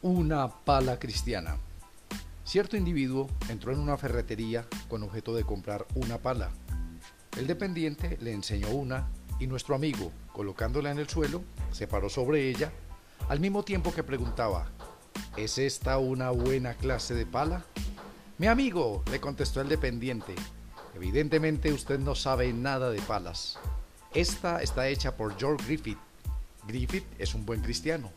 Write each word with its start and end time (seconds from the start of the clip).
Una 0.00 0.48
pala 0.48 1.00
cristiana. 1.00 1.56
Cierto 2.44 2.76
individuo 2.76 3.28
entró 3.48 3.72
en 3.72 3.80
una 3.80 3.96
ferretería 3.96 4.64
con 4.88 5.02
objeto 5.02 5.34
de 5.34 5.42
comprar 5.42 5.86
una 5.96 6.18
pala. 6.18 6.50
El 7.36 7.48
dependiente 7.48 8.16
le 8.20 8.32
enseñó 8.32 8.70
una 8.70 9.08
y 9.40 9.48
nuestro 9.48 9.74
amigo, 9.74 10.12
colocándola 10.32 10.92
en 10.92 11.00
el 11.00 11.08
suelo, 11.08 11.42
se 11.72 11.88
paró 11.88 12.08
sobre 12.08 12.48
ella, 12.48 12.70
al 13.28 13.40
mismo 13.40 13.64
tiempo 13.64 13.92
que 13.92 14.04
preguntaba, 14.04 14.68
¿es 15.36 15.58
esta 15.58 15.98
una 15.98 16.30
buena 16.30 16.74
clase 16.74 17.14
de 17.14 17.26
pala? 17.26 17.64
Mi 18.38 18.46
amigo, 18.46 19.02
le 19.10 19.18
contestó 19.18 19.60
el 19.60 19.68
dependiente, 19.68 20.36
evidentemente 20.94 21.72
usted 21.72 21.98
no 21.98 22.14
sabe 22.14 22.52
nada 22.52 22.90
de 22.90 23.00
palas. 23.00 23.58
Esta 24.14 24.62
está 24.62 24.86
hecha 24.86 25.16
por 25.16 25.36
George 25.36 25.66
Griffith. 25.66 25.98
Griffith 26.68 27.06
es 27.18 27.34
un 27.34 27.44
buen 27.44 27.62
cristiano. 27.62 28.12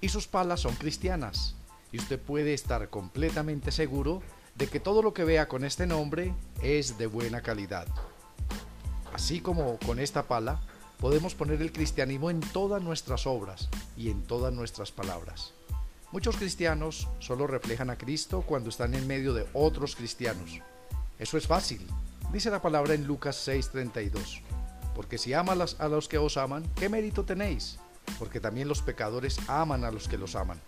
Y 0.00 0.08
sus 0.08 0.26
palas 0.26 0.60
son 0.60 0.74
cristianas. 0.74 1.54
Y 1.92 1.98
usted 1.98 2.20
puede 2.20 2.54
estar 2.54 2.90
completamente 2.90 3.72
seguro 3.72 4.22
de 4.54 4.66
que 4.66 4.80
todo 4.80 5.02
lo 5.02 5.14
que 5.14 5.24
vea 5.24 5.48
con 5.48 5.64
este 5.64 5.86
nombre 5.86 6.34
es 6.62 6.98
de 6.98 7.06
buena 7.06 7.42
calidad. 7.42 7.86
Así 9.12 9.40
como 9.40 9.78
con 9.78 9.98
esta 9.98 10.24
pala, 10.24 10.60
podemos 10.98 11.34
poner 11.34 11.60
el 11.62 11.72
cristianismo 11.72 12.30
en 12.30 12.40
todas 12.40 12.82
nuestras 12.82 13.26
obras 13.26 13.68
y 13.96 14.10
en 14.10 14.22
todas 14.22 14.52
nuestras 14.52 14.92
palabras. 14.92 15.52
Muchos 16.12 16.36
cristianos 16.36 17.08
solo 17.18 17.46
reflejan 17.46 17.90
a 17.90 17.98
Cristo 17.98 18.42
cuando 18.46 18.70
están 18.70 18.94
en 18.94 19.06
medio 19.06 19.34
de 19.34 19.46
otros 19.52 19.96
cristianos. 19.96 20.60
Eso 21.18 21.36
es 21.36 21.46
fácil, 21.46 21.86
dice 22.32 22.50
la 22.50 22.62
palabra 22.62 22.94
en 22.94 23.06
Lucas 23.06 23.36
6:32. 23.46 24.42
Porque 24.94 25.18
si 25.18 25.34
amas 25.34 25.76
a 25.78 25.88
los 25.88 26.08
que 26.08 26.18
os 26.18 26.36
aman, 26.36 26.64
¿qué 26.76 26.88
mérito 26.88 27.24
tenéis? 27.24 27.78
Porque 28.18 28.40
también 28.40 28.68
los 28.68 28.82
pecadores 28.82 29.38
aman 29.48 29.84
a 29.84 29.90
los 29.90 30.08
que 30.08 30.18
los 30.18 30.36
aman. 30.36 30.60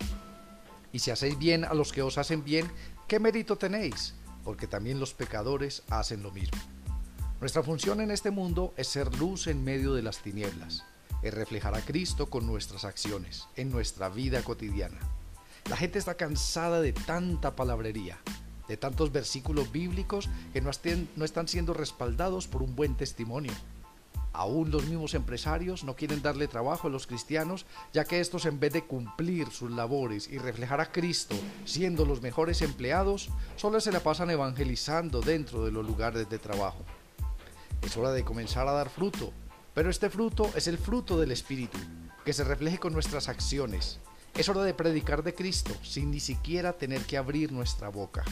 Y 0.93 1.01
si 1.01 1.11
hacéis 1.11 1.39
bien 1.39 1.65
a 1.65 1.75
los 1.75 1.93
que 1.93 2.03
os 2.03 2.19
hacen 2.19 2.45
bien, 2.45 2.71
¿qué 3.07 3.21
mérito 3.21 3.57
tenéis? 3.57 4.15
Porque 4.45 4.67
también 4.67 5.01
los 5.01 5.15
pecadores 5.15 5.83
hacen 5.91 6.23
lo 6.23 6.31
mismo. 6.31 6.59
Nuestra 7.41 7.63
función 7.63 8.01
en 8.01 8.11
este 8.11 8.31
mundo 8.31 8.75
es 8.77 8.89
ser 8.89 9.15
luz 9.17 9.47
en 9.47 9.63
medio 9.63 9.95
de 9.95 10.03
las 10.03 10.19
tinieblas, 10.19 10.85
es 11.23 11.33
reflejar 11.33 11.75
a 11.77 11.81
Cristo 11.81 12.29
con 12.29 12.47
nuestras 12.47 12.85
acciones, 12.85 13.47
en 13.55 13.71
nuestra 13.71 14.09
vida 14.09 14.43
cotidiana. 14.43 14.99
La 15.71 15.77
gente 15.77 15.99
está 16.01 16.17
cansada 16.17 16.81
de 16.81 16.93
tanta 16.93 17.55
palabrería, 17.55 18.19
de 18.67 18.77
tantos 18.77 19.13
versículos 19.13 19.71
bíblicos 19.71 20.29
que 20.53 20.61
no, 20.61 20.71
están 20.71 21.49
siendo 21.49 21.75
respaldados 21.75 22.49
por 22.49 22.63
un 22.63 22.75
buen 22.75 22.97
testimonio. 22.97 23.53
Aún 24.39 24.71
los 24.71 24.87
mismos 24.87 25.15
empresarios 25.15 25.83
no 25.83 25.97
quieren 25.97 26.23
darle 26.23 26.47
trabajo 26.47 26.87
a 26.87 26.91
los 26.91 27.09
cristianos, 27.09 27.67
ya 27.93 28.05
que 28.05 28.21
estos 28.21 28.47
en 28.47 28.61
vez 28.61 28.73
de 28.73 28.85
cumplir 28.85 29.51
sus 29.51 29.73
labores 29.73 30.29
y 30.29 30.39
reflejar 30.39 30.81
a 30.81 30.93
Cristo 30.93 31.35
siendo 31.65 32.05
los 32.05 32.23
mejores 32.23 32.63
empleados, 32.63 33.31
solo 33.57 33.81
se 33.81 33.91
la 33.91 33.99
pasan 33.99 34.31
evangelizando 34.31 35.23
dentro 35.23 35.65
de 35.65 35.73
los 35.73 35.85
lugares 35.85 36.31
de 36.31 36.39
trabajo. 36.39 36.85
Es 37.83 37.97
hora 37.97 38.13
de 38.13 38.23
comenzar 38.23 38.69
a 38.69 38.73
dar 38.73 38.91
fruto, 38.91 39.33
pero 39.75 39.91
este 39.91 40.09
fruto 40.09 40.49
es 40.55 40.69
el 40.69 40.79
fruto 40.79 41.19
del 41.19 41.33
Espíritu, 41.33 41.79
que 42.25 42.33
se 42.33 42.45
refleje 42.45 42.79
con 42.79 42.93
nuestras 42.93 43.29
acciones, 43.29 43.99
es 44.37 44.49
hora 44.49 44.63
de 44.63 44.73
predicar 44.73 45.25
de 45.25 45.35
Cristo 45.35 45.75
sin 45.83 46.13
ni 46.13 46.21
siquiera 46.21 46.75
tener 46.75 47.03
que 47.03 47.17
abrir 47.17 47.51
nuestra 47.51 47.89
boca. 47.89 48.23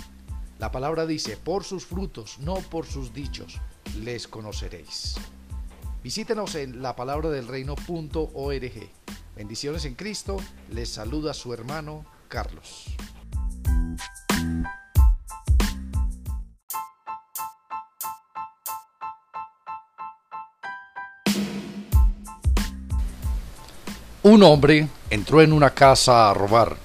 La 0.61 0.71
palabra 0.71 1.05
dice, 1.05 1.37
por 1.37 1.65
sus 1.65 1.85
frutos, 1.85 2.39
no 2.39 2.55
por 2.55 2.87
sus 2.87 3.13
dichos, 3.13 3.61
les 4.05 4.29
conoceréis. 4.29 5.17
Visítenos 6.07 6.55
en 6.55 6.83
la 6.83 6.95
palabra 6.95 7.31
del 7.31 7.49
reino.org. 7.49 8.73
Bendiciones 9.35 9.85
en 9.87 9.97
Cristo, 9.97 10.37
les 10.71 10.89
saluda 10.89 11.35
su 11.35 11.53
hermano 11.53 12.07
Carlos. 12.29 12.85
Un 24.23 24.45
hombre 24.45 24.87
entró 25.11 25.43
en 25.43 25.53
una 25.53 25.71
casa 25.71 26.31
a 26.31 26.35
robar 26.35 26.77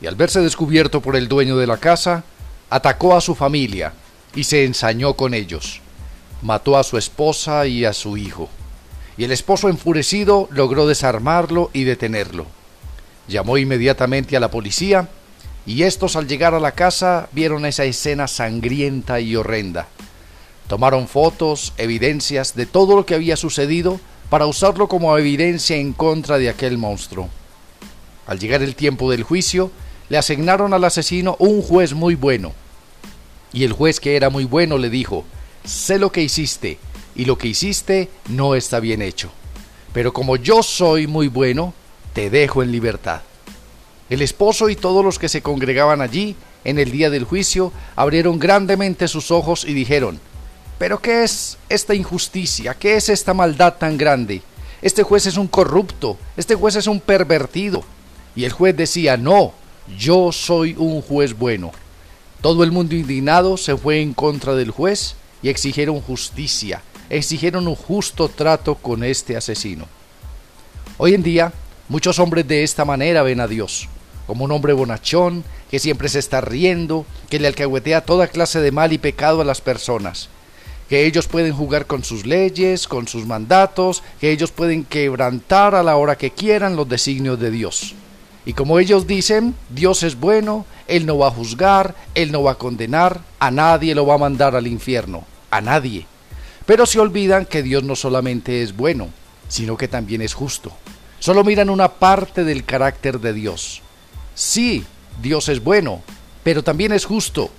y 0.00 0.06
al 0.06 0.14
verse 0.14 0.38
descubierto 0.38 1.00
por 1.00 1.16
el 1.16 1.26
dueño 1.26 1.56
de 1.56 1.66
la 1.66 1.78
casa, 1.78 2.22
atacó 2.70 3.16
a 3.16 3.20
su 3.20 3.34
familia 3.34 3.92
y 4.36 4.44
se 4.44 4.64
ensañó 4.64 5.14
con 5.14 5.34
ellos. 5.34 5.80
Mató 6.42 6.76
a 6.76 6.84
su 6.84 6.96
esposa 6.96 7.66
y 7.66 7.84
a 7.84 7.92
su 7.92 8.16
hijo. 8.16 8.48
Y 9.16 9.24
el 9.24 9.32
esposo 9.32 9.68
enfurecido 9.68 10.48
logró 10.50 10.86
desarmarlo 10.86 11.70
y 11.72 11.84
detenerlo. 11.84 12.46
Llamó 13.28 13.58
inmediatamente 13.58 14.36
a 14.36 14.40
la 14.40 14.50
policía 14.50 15.08
y 15.66 15.82
estos 15.82 16.16
al 16.16 16.26
llegar 16.26 16.54
a 16.54 16.60
la 16.60 16.72
casa 16.72 17.28
vieron 17.32 17.66
esa 17.66 17.84
escena 17.84 18.26
sangrienta 18.26 19.20
y 19.20 19.36
horrenda. 19.36 19.88
Tomaron 20.68 21.08
fotos, 21.08 21.74
evidencias 21.76 22.54
de 22.54 22.64
todo 22.66 22.96
lo 22.96 23.04
que 23.04 23.14
había 23.14 23.36
sucedido 23.36 24.00
para 24.30 24.46
usarlo 24.46 24.88
como 24.88 25.16
evidencia 25.18 25.76
en 25.76 25.92
contra 25.92 26.38
de 26.38 26.48
aquel 26.48 26.78
monstruo. 26.78 27.28
Al 28.26 28.38
llegar 28.38 28.62
el 28.62 28.76
tiempo 28.76 29.10
del 29.10 29.24
juicio, 29.24 29.70
le 30.08 30.16
asignaron 30.16 30.72
al 30.72 30.84
asesino 30.84 31.36
un 31.38 31.62
juez 31.62 31.92
muy 31.92 32.14
bueno. 32.14 32.52
Y 33.52 33.64
el 33.64 33.72
juez 33.72 33.98
que 33.98 34.16
era 34.16 34.30
muy 34.30 34.44
bueno 34.44 34.78
le 34.78 34.88
dijo, 34.88 35.24
sé 35.64 35.98
lo 35.98 36.12
que 36.12 36.22
hiciste, 36.22 36.78
y 37.14 37.24
lo 37.24 37.36
que 37.36 37.48
hiciste 37.48 38.08
no 38.28 38.54
está 38.54 38.80
bien 38.80 39.02
hecho. 39.02 39.30
Pero 39.92 40.12
como 40.12 40.36
yo 40.36 40.62
soy 40.62 41.06
muy 41.06 41.28
bueno, 41.28 41.74
te 42.12 42.30
dejo 42.30 42.62
en 42.62 42.72
libertad. 42.72 43.22
El 44.08 44.22
esposo 44.22 44.68
y 44.68 44.76
todos 44.76 45.04
los 45.04 45.18
que 45.18 45.28
se 45.28 45.42
congregaban 45.42 46.00
allí 46.00 46.36
en 46.64 46.78
el 46.78 46.90
día 46.90 47.10
del 47.10 47.24
juicio 47.24 47.72
abrieron 47.96 48.38
grandemente 48.38 49.08
sus 49.08 49.30
ojos 49.30 49.64
y 49.64 49.74
dijeron, 49.74 50.20
pero 50.78 50.98
¿qué 50.98 51.24
es 51.24 51.58
esta 51.68 51.94
injusticia? 51.94 52.74
¿Qué 52.74 52.96
es 52.96 53.08
esta 53.08 53.34
maldad 53.34 53.74
tan 53.74 53.98
grande? 53.98 54.42
Este 54.82 55.02
juez 55.02 55.26
es 55.26 55.36
un 55.36 55.46
corrupto, 55.46 56.16
este 56.36 56.54
juez 56.54 56.76
es 56.76 56.86
un 56.86 57.00
pervertido. 57.00 57.84
Y 58.34 58.44
el 58.44 58.52
juez 58.52 58.76
decía, 58.76 59.16
no, 59.16 59.52
yo 59.98 60.32
soy 60.32 60.74
un 60.78 61.02
juez 61.02 61.36
bueno. 61.36 61.72
Todo 62.40 62.64
el 62.64 62.72
mundo 62.72 62.94
indignado 62.94 63.56
se 63.56 63.76
fue 63.76 64.00
en 64.00 64.14
contra 64.14 64.54
del 64.54 64.70
juez 64.70 65.16
y 65.42 65.48
exigieron 65.48 66.00
justicia, 66.00 66.82
exigieron 67.08 67.68
un 67.68 67.74
justo 67.74 68.28
trato 68.28 68.74
con 68.74 69.04
este 69.04 69.36
asesino. 69.36 69.86
Hoy 70.98 71.14
en 71.14 71.22
día, 71.22 71.52
muchos 71.88 72.18
hombres 72.18 72.46
de 72.46 72.62
esta 72.62 72.84
manera 72.84 73.22
ven 73.22 73.40
a 73.40 73.48
Dios, 73.48 73.88
como 74.26 74.44
un 74.44 74.52
hombre 74.52 74.72
bonachón, 74.72 75.44
que 75.70 75.78
siempre 75.78 76.08
se 76.08 76.18
está 76.18 76.40
riendo, 76.40 77.06
que 77.28 77.38
le 77.38 77.48
alcahuetea 77.48 78.04
toda 78.04 78.28
clase 78.28 78.60
de 78.60 78.72
mal 78.72 78.92
y 78.92 78.98
pecado 78.98 79.40
a 79.40 79.44
las 79.44 79.60
personas 79.60 80.28
que 80.90 81.06
ellos 81.06 81.28
pueden 81.28 81.54
jugar 81.54 81.86
con 81.86 82.02
sus 82.02 82.26
leyes, 82.26 82.88
con 82.88 83.06
sus 83.06 83.24
mandatos, 83.24 84.02
que 84.20 84.32
ellos 84.32 84.50
pueden 84.50 84.82
quebrantar 84.82 85.76
a 85.76 85.84
la 85.84 85.94
hora 85.94 86.18
que 86.18 86.32
quieran 86.32 86.74
los 86.74 86.88
designios 86.88 87.38
de 87.38 87.52
Dios. 87.52 87.94
Y 88.44 88.54
como 88.54 88.80
ellos 88.80 89.06
dicen, 89.06 89.54
Dios 89.68 90.02
es 90.02 90.18
bueno, 90.18 90.66
Él 90.88 91.06
no 91.06 91.16
va 91.16 91.28
a 91.28 91.30
juzgar, 91.30 91.94
Él 92.16 92.32
no 92.32 92.42
va 92.42 92.52
a 92.52 92.58
condenar, 92.58 93.20
a 93.38 93.52
nadie 93.52 93.94
lo 93.94 94.04
va 94.04 94.14
a 94.16 94.18
mandar 94.18 94.56
al 94.56 94.66
infierno, 94.66 95.24
a 95.50 95.60
nadie. 95.60 96.06
Pero 96.66 96.86
se 96.86 97.00
olvidan 97.00 97.46
que 97.46 97.62
Dios 97.62 97.82
no 97.82 97.96
solamente 97.96 98.62
es 98.62 98.76
bueno, 98.76 99.08
sino 99.48 99.76
que 99.76 99.88
también 99.88 100.22
es 100.22 100.34
justo. 100.34 100.72
Solo 101.18 101.44
miran 101.44 101.70
una 101.70 101.88
parte 101.88 102.44
del 102.44 102.64
carácter 102.64 103.20
de 103.20 103.32
Dios. 103.32 103.82
Sí, 104.34 104.84
Dios 105.20 105.48
es 105.48 105.62
bueno, 105.62 106.02
pero 106.42 106.62
también 106.62 106.92
es 106.92 107.04
justo, 107.04 107.50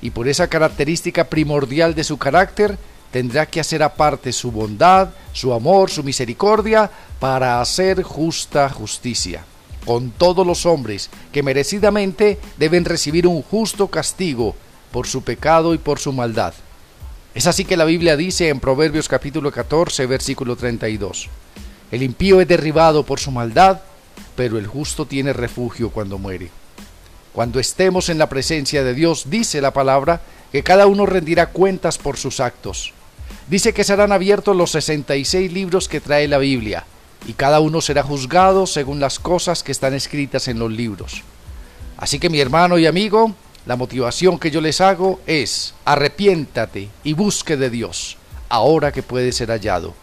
y 0.00 0.10
por 0.10 0.28
esa 0.28 0.48
característica 0.48 1.24
primordial 1.24 1.94
de 1.94 2.04
su 2.04 2.16
carácter, 2.16 2.78
tendrá 3.10 3.46
que 3.46 3.60
hacer 3.60 3.82
aparte 3.82 4.32
su 4.32 4.50
bondad, 4.50 5.10
su 5.32 5.52
amor, 5.52 5.90
su 5.90 6.02
misericordia, 6.02 6.90
para 7.18 7.60
hacer 7.60 8.02
justa 8.02 8.68
justicia 8.68 9.44
con 9.84 10.10
todos 10.10 10.46
los 10.46 10.66
hombres 10.66 11.10
que 11.32 11.42
merecidamente 11.42 12.38
deben 12.58 12.84
recibir 12.84 13.26
un 13.26 13.42
justo 13.42 13.88
castigo 13.88 14.54
por 14.92 15.06
su 15.06 15.22
pecado 15.22 15.74
y 15.74 15.78
por 15.78 15.98
su 15.98 16.12
maldad. 16.12 16.54
Es 17.32 17.46
así 17.46 17.64
que 17.64 17.76
la 17.76 17.84
Biblia 17.84 18.16
dice 18.16 18.48
en 18.48 18.58
Proverbios 18.58 19.08
capítulo 19.08 19.52
14, 19.52 20.04
versículo 20.06 20.56
32, 20.56 21.28
El 21.92 22.02
impío 22.02 22.40
es 22.40 22.48
derribado 22.48 23.04
por 23.04 23.20
su 23.20 23.30
maldad, 23.30 23.80
pero 24.34 24.58
el 24.58 24.66
justo 24.66 25.06
tiene 25.06 25.32
refugio 25.32 25.90
cuando 25.90 26.18
muere. 26.18 26.50
Cuando 27.32 27.60
estemos 27.60 28.08
en 28.08 28.18
la 28.18 28.28
presencia 28.28 28.82
de 28.82 28.94
Dios, 28.94 29.30
dice 29.30 29.60
la 29.60 29.72
palabra, 29.72 30.20
que 30.50 30.64
cada 30.64 30.88
uno 30.88 31.06
rendirá 31.06 31.46
cuentas 31.46 31.98
por 31.98 32.16
sus 32.16 32.40
actos. 32.40 32.92
Dice 33.48 33.72
que 33.72 33.84
serán 33.84 34.10
abiertos 34.10 34.56
los 34.56 34.72
66 34.72 35.52
libros 35.52 35.86
que 35.86 36.00
trae 36.00 36.26
la 36.26 36.38
Biblia, 36.38 36.84
y 37.28 37.34
cada 37.34 37.60
uno 37.60 37.80
será 37.80 38.02
juzgado 38.02 38.66
según 38.66 38.98
las 38.98 39.20
cosas 39.20 39.62
que 39.62 39.70
están 39.70 39.94
escritas 39.94 40.48
en 40.48 40.58
los 40.58 40.72
libros. 40.72 41.22
Así 41.96 42.18
que 42.18 42.28
mi 42.28 42.40
hermano 42.40 42.76
y 42.76 42.86
amigo, 42.86 43.36
la 43.66 43.76
motivación 43.76 44.38
que 44.38 44.50
yo 44.50 44.60
les 44.60 44.80
hago 44.80 45.20
es 45.26 45.74
arrepiéntate 45.84 46.88
y 47.04 47.12
busque 47.12 47.56
de 47.56 47.70
Dios, 47.70 48.16
ahora 48.48 48.92
que 48.92 49.02
puede 49.02 49.32
ser 49.32 49.50
hallado. 49.50 49.94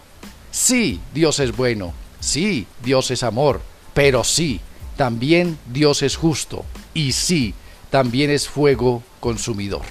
Sí, 0.51 1.01
Dios 1.13 1.39
es 1.39 1.55
bueno, 1.55 1.93
sí, 2.19 2.67
Dios 2.83 3.11
es 3.11 3.23
amor, 3.23 3.61
pero 3.93 4.23
sí, 4.23 4.61
también 4.95 5.57
Dios 5.67 6.01
es 6.01 6.15
justo 6.15 6.65
y 6.93 7.11
sí, 7.11 7.53
también 7.89 8.29
es 8.31 8.47
fuego 8.47 9.03
consumidor. 9.19 9.83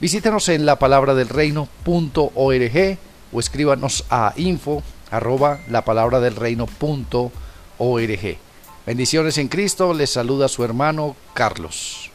Visítenos 0.00 0.48
en 0.48 0.66
la 0.66 0.78
palabra 0.78 1.14
del 1.14 1.28
reino.org 1.28 2.98
o 3.32 3.40
escríbanos 3.40 4.04
a 4.10 4.34
info 4.36 4.82
arroba 5.10 5.60
la 5.68 5.84
palabra 5.84 6.20
del 6.20 6.36
reino.org. 6.36 7.30
Bendiciones 8.86 9.38
en 9.38 9.48
Cristo, 9.48 9.94
les 9.94 10.10
saluda 10.10 10.48
su 10.48 10.64
hermano 10.64 11.16
Carlos. 11.34 12.10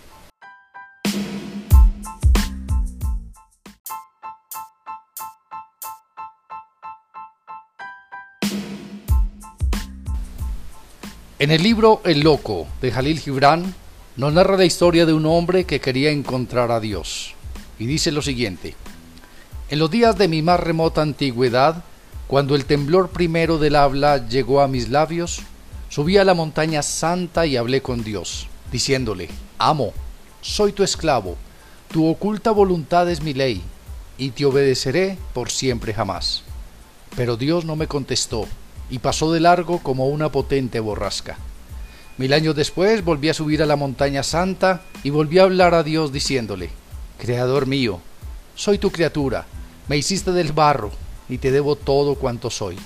En 11.41 11.49
el 11.49 11.63
libro 11.63 12.01
El 12.05 12.19
Loco 12.19 12.67
de 12.81 12.91
Jalil 12.91 13.19
Gibran 13.19 13.73
nos 14.15 14.31
narra 14.31 14.57
la 14.57 14.65
historia 14.65 15.07
de 15.07 15.13
un 15.13 15.25
hombre 15.25 15.63
que 15.63 15.81
quería 15.81 16.11
encontrar 16.11 16.69
a 16.69 16.79
Dios. 16.79 17.33
Y 17.79 17.87
dice 17.87 18.11
lo 18.11 18.21
siguiente, 18.21 18.75
en 19.71 19.79
los 19.79 19.89
días 19.89 20.15
de 20.19 20.27
mi 20.27 20.43
más 20.43 20.59
remota 20.59 21.01
antigüedad, 21.01 21.83
cuando 22.27 22.53
el 22.53 22.65
temblor 22.65 23.09
primero 23.09 23.57
del 23.57 23.75
habla 23.75 24.27
llegó 24.27 24.61
a 24.61 24.67
mis 24.67 24.89
labios, 24.89 25.41
subí 25.89 26.15
a 26.17 26.23
la 26.25 26.35
montaña 26.35 26.83
santa 26.83 27.47
y 27.47 27.57
hablé 27.57 27.81
con 27.81 28.03
Dios, 28.03 28.47
diciéndole, 28.71 29.27
Amo, 29.57 29.93
soy 30.41 30.73
tu 30.73 30.83
esclavo, 30.83 31.37
tu 31.91 32.07
oculta 32.07 32.51
voluntad 32.51 33.09
es 33.09 33.23
mi 33.23 33.33
ley, 33.33 33.63
y 34.19 34.29
te 34.29 34.45
obedeceré 34.45 35.17
por 35.33 35.49
siempre 35.49 35.91
jamás. 35.91 36.43
Pero 37.15 37.35
Dios 37.35 37.65
no 37.65 37.75
me 37.75 37.87
contestó, 37.87 38.45
y 38.91 38.99
pasó 38.99 39.31
de 39.31 39.39
largo 39.39 39.79
como 39.79 40.07
una 40.09 40.31
potente 40.31 40.79
borrasca. 40.81 41.37
Mil 42.17 42.33
años 42.33 42.55
después 42.55 43.03
volví 43.03 43.29
a 43.29 43.33
subir 43.33 43.63
a 43.63 43.65
la 43.65 43.77
montaña 43.77 44.21
santa 44.21 44.81
y 45.01 45.09
volví 45.09 45.39
a 45.39 45.43
hablar 45.43 45.73
a 45.73 45.81
Dios 45.81 46.11
diciéndole, 46.11 46.69
Creador 47.17 47.65
mío, 47.65 48.01
soy 48.53 48.77
tu 48.77 48.91
criatura, 48.91 49.45
me 49.87 49.97
hiciste 49.97 50.33
del 50.33 50.51
barro 50.51 50.91
y 51.29 51.37
te 51.37 51.51
debo 51.51 51.77
todo 51.77 52.15
cuanto 52.15 52.49
soy. 52.49 52.77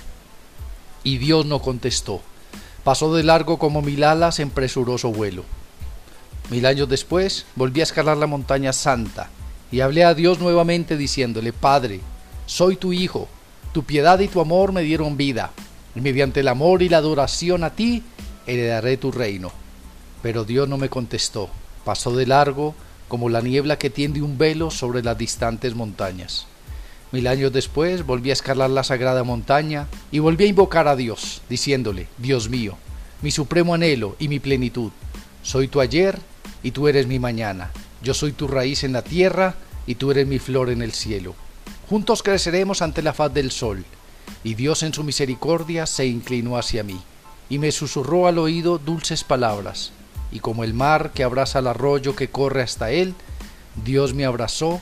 Y 1.02 1.18
Dios 1.18 1.44
no 1.44 1.60
contestó, 1.60 2.22
pasó 2.84 3.12
de 3.14 3.24
largo 3.24 3.58
como 3.58 3.82
mil 3.82 4.04
alas 4.04 4.38
en 4.38 4.50
presuroso 4.50 5.10
vuelo. 5.10 5.44
Mil 6.50 6.64
años 6.66 6.88
después 6.88 7.46
volví 7.56 7.80
a 7.80 7.82
escalar 7.82 8.16
la 8.16 8.28
montaña 8.28 8.72
santa 8.72 9.28
y 9.72 9.80
hablé 9.80 10.04
a 10.04 10.14
Dios 10.14 10.38
nuevamente 10.38 10.96
diciéndole, 10.96 11.52
Padre, 11.52 12.00
soy 12.46 12.76
tu 12.76 12.92
Hijo, 12.92 13.26
tu 13.72 13.82
piedad 13.82 14.20
y 14.20 14.28
tu 14.28 14.40
amor 14.40 14.70
me 14.70 14.82
dieron 14.82 15.16
vida 15.16 15.50
mediante 16.00 16.40
el 16.40 16.48
amor 16.48 16.82
y 16.82 16.88
la 16.88 16.98
adoración 16.98 17.64
a 17.64 17.70
ti 17.70 18.02
heredaré 18.46 18.96
tu 18.96 19.12
reino. 19.12 19.52
Pero 20.22 20.44
Dios 20.44 20.68
no 20.68 20.78
me 20.78 20.88
contestó, 20.88 21.50
pasó 21.84 22.14
de 22.16 22.26
largo 22.26 22.74
como 23.08 23.28
la 23.28 23.40
niebla 23.40 23.78
que 23.78 23.90
tiende 23.90 24.22
un 24.22 24.38
velo 24.38 24.70
sobre 24.70 25.02
las 25.02 25.16
distantes 25.16 25.74
montañas. 25.74 26.46
Mil 27.12 27.26
años 27.28 27.52
después 27.52 28.04
volví 28.04 28.30
a 28.30 28.32
escalar 28.32 28.68
la 28.70 28.82
sagrada 28.82 29.22
montaña 29.22 29.86
y 30.10 30.18
volví 30.18 30.44
a 30.44 30.48
invocar 30.48 30.88
a 30.88 30.96
Dios, 30.96 31.40
diciéndole, 31.48 32.08
Dios 32.18 32.50
mío, 32.50 32.76
mi 33.22 33.30
supremo 33.30 33.74
anhelo 33.74 34.16
y 34.18 34.28
mi 34.28 34.40
plenitud, 34.40 34.90
soy 35.42 35.68
tu 35.68 35.80
ayer 35.80 36.18
y 36.62 36.72
tú 36.72 36.88
eres 36.88 37.06
mi 37.06 37.20
mañana, 37.20 37.70
yo 38.02 38.12
soy 38.12 38.32
tu 38.32 38.48
raíz 38.48 38.82
en 38.82 38.92
la 38.92 39.02
tierra 39.02 39.54
y 39.86 39.94
tú 39.94 40.10
eres 40.10 40.26
mi 40.26 40.40
flor 40.40 40.68
en 40.68 40.82
el 40.82 40.92
cielo. 40.92 41.34
Juntos 41.88 42.24
creceremos 42.24 42.82
ante 42.82 43.02
la 43.02 43.12
faz 43.12 43.32
del 43.32 43.52
sol, 43.52 43.84
y 44.44 44.54
Dios 44.54 44.82
en 44.82 44.92
su 44.92 45.04
misericordia 45.04 45.86
se 45.86 46.06
inclinó 46.06 46.56
hacia 46.56 46.82
mí, 46.82 47.00
y 47.48 47.58
me 47.58 47.72
susurró 47.72 48.26
al 48.26 48.38
oído 48.38 48.78
dulces 48.78 49.24
palabras, 49.24 49.92
y 50.30 50.40
como 50.40 50.64
el 50.64 50.74
mar 50.74 51.12
que 51.12 51.24
abraza 51.24 51.60
el 51.60 51.66
arroyo 51.66 52.16
que 52.16 52.28
corre 52.28 52.62
hasta 52.62 52.90
él, 52.90 53.14
Dios 53.84 54.14
me 54.14 54.24
abrazó, 54.24 54.80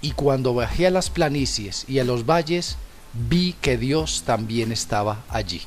y 0.00 0.12
cuando 0.12 0.54
bajé 0.54 0.86
a 0.86 0.90
las 0.90 1.10
planicies 1.10 1.84
y 1.88 1.98
a 1.98 2.04
los 2.04 2.26
valles, 2.26 2.76
vi 3.28 3.54
que 3.60 3.78
Dios 3.78 4.22
también 4.26 4.72
estaba 4.72 5.24
allí. 5.28 5.62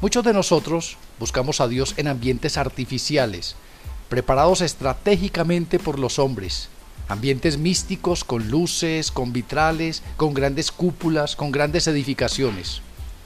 Muchos 0.00 0.24
de 0.24 0.32
nosotros 0.32 0.96
buscamos 1.18 1.60
a 1.60 1.68
Dios 1.68 1.94
en 1.96 2.08
ambientes 2.08 2.56
artificiales, 2.56 3.54
preparados 4.08 4.60
estratégicamente 4.60 5.78
por 5.78 5.98
los 5.98 6.18
hombres, 6.18 6.68
ambientes 7.10 7.58
místicos 7.58 8.22
con 8.22 8.50
luces, 8.50 9.10
con 9.10 9.32
vitrales, 9.32 10.02
con 10.16 10.32
grandes 10.32 10.70
cúpulas, 10.70 11.34
con 11.34 11.50
grandes 11.50 11.88
edificaciones, 11.88 12.82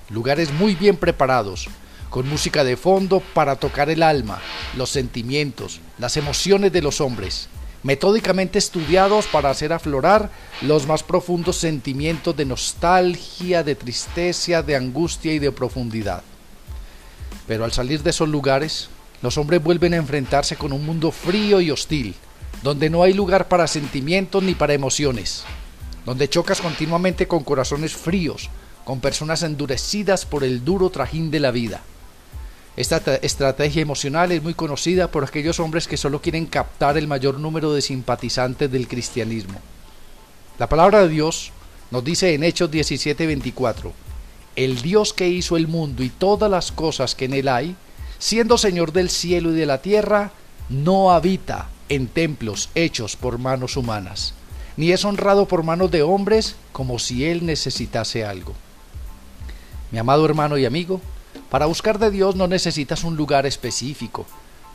lugares 0.08 0.50
muy 0.52 0.74
bien 0.74 0.96
preparados, 0.96 1.68
con 2.08 2.26
música 2.26 2.64
de 2.64 2.78
fondo 2.78 3.20
para 3.20 3.56
tocar 3.56 3.90
el 3.90 4.02
alma, 4.02 4.40
los 4.76 4.88
sentimientos, 4.88 5.80
las 5.98 6.16
emociones 6.16 6.72
de 6.72 6.80
los 6.80 7.02
hombres, 7.02 7.48
metódicamente 7.82 8.58
estudiados 8.58 9.26
para 9.26 9.50
hacer 9.50 9.70
aflorar 9.72 10.30
los 10.62 10.86
más 10.86 11.02
profundos 11.02 11.56
sentimientos 11.56 12.34
de 12.34 12.46
nostalgia, 12.46 13.62
de 13.62 13.74
tristeza, 13.74 14.62
de 14.62 14.76
angustia 14.76 15.34
y 15.34 15.38
de 15.38 15.52
profundidad. 15.52 16.22
Pero 17.46 17.66
al 17.66 17.72
salir 17.72 18.02
de 18.02 18.10
esos 18.10 18.30
lugares, 18.30 18.88
los 19.20 19.36
hombres 19.36 19.62
vuelven 19.62 19.92
a 19.92 19.98
enfrentarse 19.98 20.56
con 20.56 20.72
un 20.72 20.86
mundo 20.86 21.10
frío 21.10 21.60
y 21.60 21.70
hostil, 21.70 22.14
donde 22.62 22.90
no 22.90 23.02
hay 23.02 23.12
lugar 23.12 23.48
para 23.48 23.66
sentimientos 23.66 24.42
ni 24.42 24.54
para 24.54 24.74
emociones, 24.74 25.44
donde 26.04 26.28
chocas 26.28 26.60
continuamente 26.60 27.26
con 27.26 27.44
corazones 27.44 27.94
fríos, 27.94 28.50
con 28.84 29.00
personas 29.00 29.42
endurecidas 29.42 30.26
por 30.26 30.44
el 30.44 30.64
duro 30.64 30.90
trajín 30.90 31.30
de 31.30 31.40
la 31.40 31.50
vida. 31.50 31.82
Esta 32.76 32.96
estrategia 33.22 33.82
emocional 33.82 34.32
es 34.32 34.42
muy 34.42 34.54
conocida 34.54 35.10
por 35.10 35.24
aquellos 35.24 35.60
hombres 35.60 35.86
que 35.86 35.96
solo 35.96 36.20
quieren 36.20 36.46
captar 36.46 36.98
el 36.98 37.06
mayor 37.06 37.38
número 37.38 37.72
de 37.72 37.80
simpatizantes 37.80 38.70
del 38.70 38.88
cristianismo. 38.88 39.60
La 40.58 40.68
palabra 40.68 41.02
de 41.02 41.08
Dios 41.08 41.52
nos 41.90 42.02
dice 42.04 42.34
en 42.34 42.42
Hechos 42.42 42.70
17:24, 42.70 43.92
el 44.56 44.82
Dios 44.82 45.12
que 45.12 45.28
hizo 45.28 45.56
el 45.56 45.68
mundo 45.68 46.02
y 46.02 46.08
todas 46.08 46.50
las 46.50 46.72
cosas 46.72 47.14
que 47.14 47.26
en 47.26 47.34
él 47.34 47.48
hay, 47.48 47.76
siendo 48.18 48.58
Señor 48.58 48.92
del 48.92 49.10
cielo 49.10 49.52
y 49.52 49.54
de 49.54 49.66
la 49.66 49.80
tierra, 49.80 50.32
no 50.68 51.12
habita 51.12 51.68
en 51.88 52.06
templos 52.08 52.70
hechos 52.74 53.16
por 53.16 53.38
manos 53.38 53.76
humanas, 53.76 54.34
ni 54.76 54.92
es 54.92 55.04
honrado 55.04 55.46
por 55.46 55.62
manos 55.62 55.90
de 55.90 56.02
hombres 56.02 56.56
como 56.72 56.98
si 56.98 57.24
él 57.24 57.46
necesitase 57.46 58.24
algo. 58.24 58.54
Mi 59.90 59.98
amado 59.98 60.24
hermano 60.24 60.58
y 60.58 60.64
amigo, 60.64 61.00
para 61.50 61.66
buscar 61.66 61.98
de 61.98 62.10
Dios 62.10 62.36
no 62.36 62.48
necesitas 62.48 63.04
un 63.04 63.16
lugar 63.16 63.46
específico, 63.46 64.26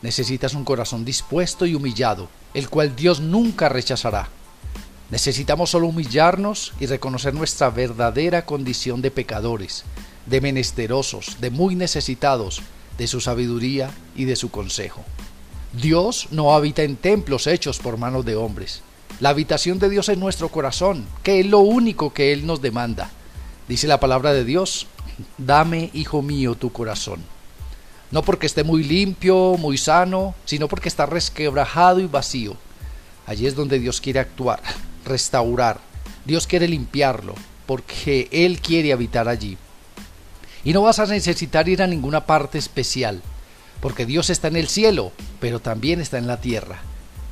necesitas 0.02 0.54
un 0.54 0.64
corazón 0.64 1.04
dispuesto 1.04 1.66
y 1.66 1.74
humillado, 1.74 2.28
el 2.54 2.68
cual 2.70 2.96
Dios 2.96 3.20
nunca 3.20 3.68
rechazará. 3.68 4.28
Necesitamos 5.10 5.70
solo 5.70 5.88
humillarnos 5.88 6.72
y 6.80 6.86
reconocer 6.86 7.34
nuestra 7.34 7.68
verdadera 7.70 8.46
condición 8.46 9.02
de 9.02 9.10
pecadores, 9.10 9.84
de 10.26 10.40
menesterosos, 10.40 11.38
de 11.40 11.50
muy 11.50 11.74
necesitados 11.74 12.62
de 12.96 13.06
su 13.06 13.20
sabiduría 13.20 13.90
y 14.14 14.24
de 14.24 14.36
su 14.36 14.50
consejo. 14.50 15.04
Dios 15.72 16.26
no 16.32 16.52
habita 16.52 16.82
en 16.82 16.96
templos 16.96 17.46
hechos 17.46 17.78
por 17.78 17.96
manos 17.96 18.24
de 18.24 18.34
hombres. 18.34 18.82
La 19.20 19.28
habitación 19.28 19.78
de 19.78 19.88
Dios 19.88 20.08
es 20.08 20.18
nuestro 20.18 20.48
corazón, 20.48 21.06
que 21.22 21.38
es 21.38 21.46
lo 21.46 21.60
único 21.60 22.12
que 22.12 22.32
Él 22.32 22.44
nos 22.44 22.60
demanda. 22.60 23.10
Dice 23.68 23.86
la 23.86 24.00
palabra 24.00 24.32
de 24.32 24.44
Dios, 24.44 24.88
dame, 25.38 25.90
hijo 25.92 26.22
mío, 26.22 26.56
tu 26.56 26.72
corazón. 26.72 27.22
No 28.10 28.22
porque 28.22 28.46
esté 28.46 28.64
muy 28.64 28.82
limpio, 28.82 29.56
muy 29.58 29.78
sano, 29.78 30.34
sino 30.44 30.66
porque 30.66 30.88
está 30.88 31.06
resquebrajado 31.06 32.00
y 32.00 32.06
vacío. 32.06 32.56
Allí 33.26 33.46
es 33.46 33.54
donde 33.54 33.78
Dios 33.78 34.00
quiere 34.00 34.18
actuar, 34.18 34.60
restaurar. 35.04 35.78
Dios 36.24 36.48
quiere 36.48 36.66
limpiarlo, 36.66 37.34
porque 37.66 38.28
Él 38.32 38.60
quiere 38.60 38.92
habitar 38.92 39.28
allí. 39.28 39.56
Y 40.64 40.72
no 40.72 40.82
vas 40.82 40.98
a 40.98 41.06
necesitar 41.06 41.68
ir 41.68 41.80
a 41.80 41.86
ninguna 41.86 42.26
parte 42.26 42.58
especial 42.58 43.22
porque 43.80 44.06
Dios 44.06 44.30
está 44.30 44.48
en 44.48 44.56
el 44.56 44.68
cielo, 44.68 45.12
pero 45.40 45.60
también 45.60 46.00
está 46.00 46.18
en 46.18 46.26
la 46.26 46.40
tierra. 46.40 46.80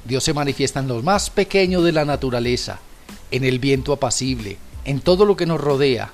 Dios 0.05 0.25
se 0.25 0.33
manifiesta 0.33 0.81
en 0.81 0.88
lo 0.88 1.02
más 1.02 1.31
pequeño 1.31 1.83
de 1.83 1.93
la 1.93 2.05
naturaleza, 2.05 2.78
en 3.31 3.45
el 3.45 3.59
viento 3.59 3.93
apacible, 3.93 4.57
en 4.85 5.00
todo 5.00 5.26
lo 5.26 5.37
que 5.37 5.47
nos 5.47 5.61
rodea, 5.61 6.12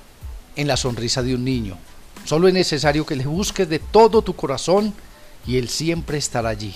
en 0.56 0.66
la 0.66 0.76
sonrisa 0.76 1.22
de 1.22 1.34
un 1.34 1.44
niño. 1.44 1.78
Solo 2.24 2.48
es 2.48 2.54
necesario 2.54 3.06
que 3.06 3.16
le 3.16 3.26
busques 3.26 3.68
de 3.68 3.78
todo 3.78 4.22
tu 4.22 4.34
corazón 4.34 4.94
y 5.46 5.58
Él 5.58 5.68
siempre 5.68 6.18
estará 6.18 6.48
allí, 6.48 6.74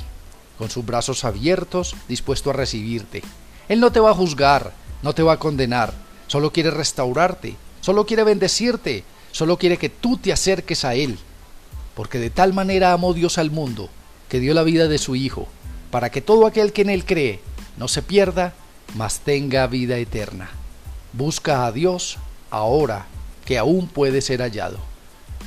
con 0.58 0.70
sus 0.70 0.84
brazos 0.84 1.24
abiertos, 1.24 1.96
dispuesto 2.08 2.50
a 2.50 2.52
recibirte. 2.52 3.22
Él 3.68 3.80
no 3.80 3.90
te 3.90 4.00
va 4.00 4.10
a 4.10 4.14
juzgar, 4.14 4.72
no 5.02 5.14
te 5.14 5.22
va 5.22 5.34
a 5.34 5.38
condenar, 5.38 5.92
solo 6.26 6.52
quiere 6.52 6.70
restaurarte, 6.70 7.56
solo 7.80 8.06
quiere 8.06 8.24
bendecirte, 8.24 9.04
solo 9.32 9.58
quiere 9.58 9.76
que 9.76 9.88
tú 9.88 10.18
te 10.18 10.32
acerques 10.32 10.84
a 10.84 10.94
Él 10.94 11.18
porque 11.98 12.20
de 12.20 12.30
tal 12.30 12.52
manera 12.52 12.92
amó 12.92 13.12
Dios 13.12 13.38
al 13.38 13.50
mundo, 13.50 13.88
que 14.28 14.38
dio 14.38 14.54
la 14.54 14.62
vida 14.62 14.86
de 14.86 14.98
su 14.98 15.16
Hijo, 15.16 15.48
para 15.90 16.12
que 16.12 16.20
todo 16.20 16.46
aquel 16.46 16.72
que 16.72 16.82
en 16.82 16.90
Él 16.90 17.04
cree 17.04 17.40
no 17.76 17.88
se 17.88 18.02
pierda, 18.02 18.54
mas 18.94 19.18
tenga 19.18 19.66
vida 19.66 19.98
eterna. 19.98 20.48
Busca 21.12 21.66
a 21.66 21.72
Dios 21.72 22.18
ahora 22.50 23.06
que 23.44 23.58
aún 23.58 23.88
puede 23.88 24.20
ser 24.20 24.42
hallado. 24.42 24.78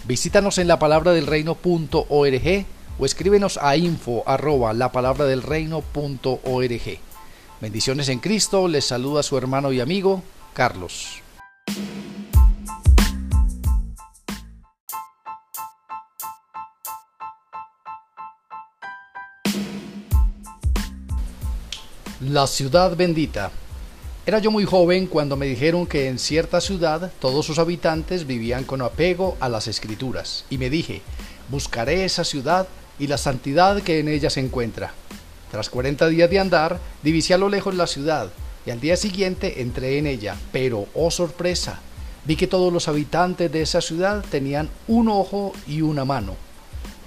Visítanos 0.04 0.58
en 0.58 0.68
la 0.68 0.78
palabra 0.78 1.14
del 1.14 1.26
reino.org 1.26 2.66
o 3.00 3.06
escríbenos 3.06 3.58
a 3.62 3.78
info 3.78 4.24
arroba 4.26 4.74
la 4.74 4.92
palabra 4.92 5.24
del 5.24 5.44
reino 5.44 5.82
Bendiciones 7.62 8.10
en 8.10 8.20
Cristo, 8.20 8.68
les 8.68 8.84
saluda 8.84 9.24
su 9.24 9.38
hermano 9.38 9.72
y 9.72 9.80
amigo 9.80 10.22
Carlos. 10.52 11.21
La 22.30 22.46
ciudad 22.46 22.96
bendita. 22.96 23.50
Era 24.28 24.38
yo 24.38 24.52
muy 24.52 24.64
joven 24.64 25.08
cuando 25.08 25.36
me 25.36 25.48
dijeron 25.48 25.88
que 25.88 26.08
en 26.08 26.20
cierta 26.20 26.62
ciudad 26.62 27.12
todos 27.20 27.48
sus 27.48 27.58
habitantes 27.58 28.28
vivían 28.28 28.64
con 28.64 28.84
apego 28.84 29.38
a 29.40 29.50
las 29.50 29.68
escrituras, 29.68 30.46
y 30.52 30.60
me 30.60 30.70
dije, 30.70 31.02
buscaré 31.50 32.06
esa 32.06 32.24
ciudad 32.24 32.68
y 33.00 33.08
la 33.08 33.18
santidad 33.18 33.82
que 33.82 33.98
en 33.98 34.08
ella 34.08 34.30
se 34.30 34.40
encuentra. 34.40 34.94
Tras 35.50 35.72
cuarenta 35.72 36.10
días 36.10 36.30
de 36.30 36.38
andar, 36.38 36.80
divisé 37.02 37.34
a 37.34 37.40
lo 37.40 37.50
lejos 37.50 37.74
la 37.74 37.88
ciudad, 37.88 38.30
y 38.68 38.70
al 38.70 38.80
día 38.80 38.98
siguiente 38.98 39.64
entré 39.64 39.98
en 39.98 40.06
ella, 40.06 40.36
pero, 40.52 40.86
oh 40.94 41.10
sorpresa, 41.10 41.80
vi 42.26 42.36
que 42.36 42.46
todos 42.46 42.72
los 42.72 42.88
habitantes 42.88 43.52
de 43.52 43.64
esa 43.64 43.82
ciudad 43.82 44.24
tenían 44.30 44.70
un 44.88 45.10
ojo 45.10 45.54
y 45.66 45.82
una 45.82 46.06
mano. 46.06 46.36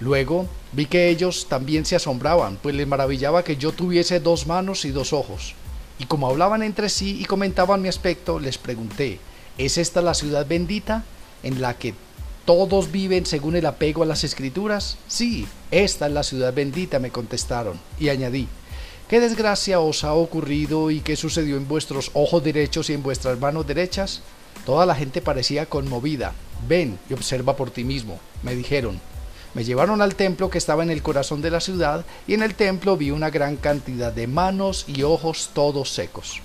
Luego 0.05 0.47
vi 0.73 0.85
que 0.85 1.09
ellos 1.09 1.47
también 1.49 1.87
se 1.87 1.97
asombraban, 1.97 2.59
pues 2.61 2.75
les 2.75 2.87
maravillaba 2.87 3.43
que 3.43 3.57
yo 3.57 3.73
tuviese 3.73 4.21
dos 4.21 4.47
manos 4.47 4.85
y 4.85 4.91
dos 4.91 5.15
ojos. 5.15 5.55
Y 5.99 6.05
como 6.05 6.29
hablaban 6.29 6.63
entre 6.63 6.91
sí 6.91 7.23
y 7.23 7.25
comentaban 7.25 7.81
mi 7.81 7.89
aspecto, 7.89 8.39
les 8.39 8.59
pregunté, 8.59 9.19
¿es 9.57 9.79
esta 9.79 10.03
la 10.03 10.13
ciudad 10.13 10.47
bendita 10.47 11.05
en 11.43 11.63
la 11.63 11.79
que 11.79 11.95
todos 12.45 12.93
viven 12.93 13.25
según 13.25 13.57
el 13.57 13.65
apego 13.65 14.03
a 14.03 14.07
las 14.07 14.25
escrituras? 14.25 14.99
Sí, 15.09 15.49
esta 15.71 16.07
es 16.07 16.13
la 16.13 16.23
ciudad 16.23 16.53
bendita, 16.53 16.99
me 16.99 17.11
contestaron. 17.11 17.81
Y 17.99 18.11
añadí, 18.11 18.47
¿qué 19.09 19.21
desgracia 19.21 19.81
os 19.81 20.05
ha 20.05 20.13
ocurrido 20.13 20.91
y 20.91 21.01
qué 21.01 21.17
sucedió 21.17 21.57
en 21.57 21.67
vuestros 21.67 22.11
ojos 22.13 22.45
derechos 22.45 22.91
y 22.91 22.93
en 22.93 23.03
vuestras 23.03 23.41
manos 23.41 23.67
derechas? 23.67 24.21
Toda 24.67 24.85
la 24.85 24.97
gente 24.97 25.23
parecía 25.23 25.65
conmovida. 25.65 26.35
Ven 26.69 26.99
y 27.09 27.15
observa 27.15 27.57
por 27.57 27.71
ti 27.71 27.85
mismo, 27.85 28.21
me 28.43 28.55
dijeron. 28.55 29.01
Me 29.55 29.63
llevaron 29.63 30.03
al 30.03 30.17
templo 30.17 30.51
que 30.51 30.59
estaba 30.59 30.83
en 30.83 30.91
el 30.91 31.03
corazón 31.03 31.41
de 31.41 31.51
la 31.51 31.61
ciudad 31.61 32.05
y 32.27 32.35
en 32.35 32.43
el 32.43 32.57
templo 32.57 32.97
vi 32.97 33.13
una 33.13 33.31
gran 33.31 33.57
cantidad 33.57 34.13
de 34.13 34.27
manos 34.27 34.85
y 34.89 35.05
ojos 35.05 35.51
todos 35.55 35.91
secos. 35.91 36.41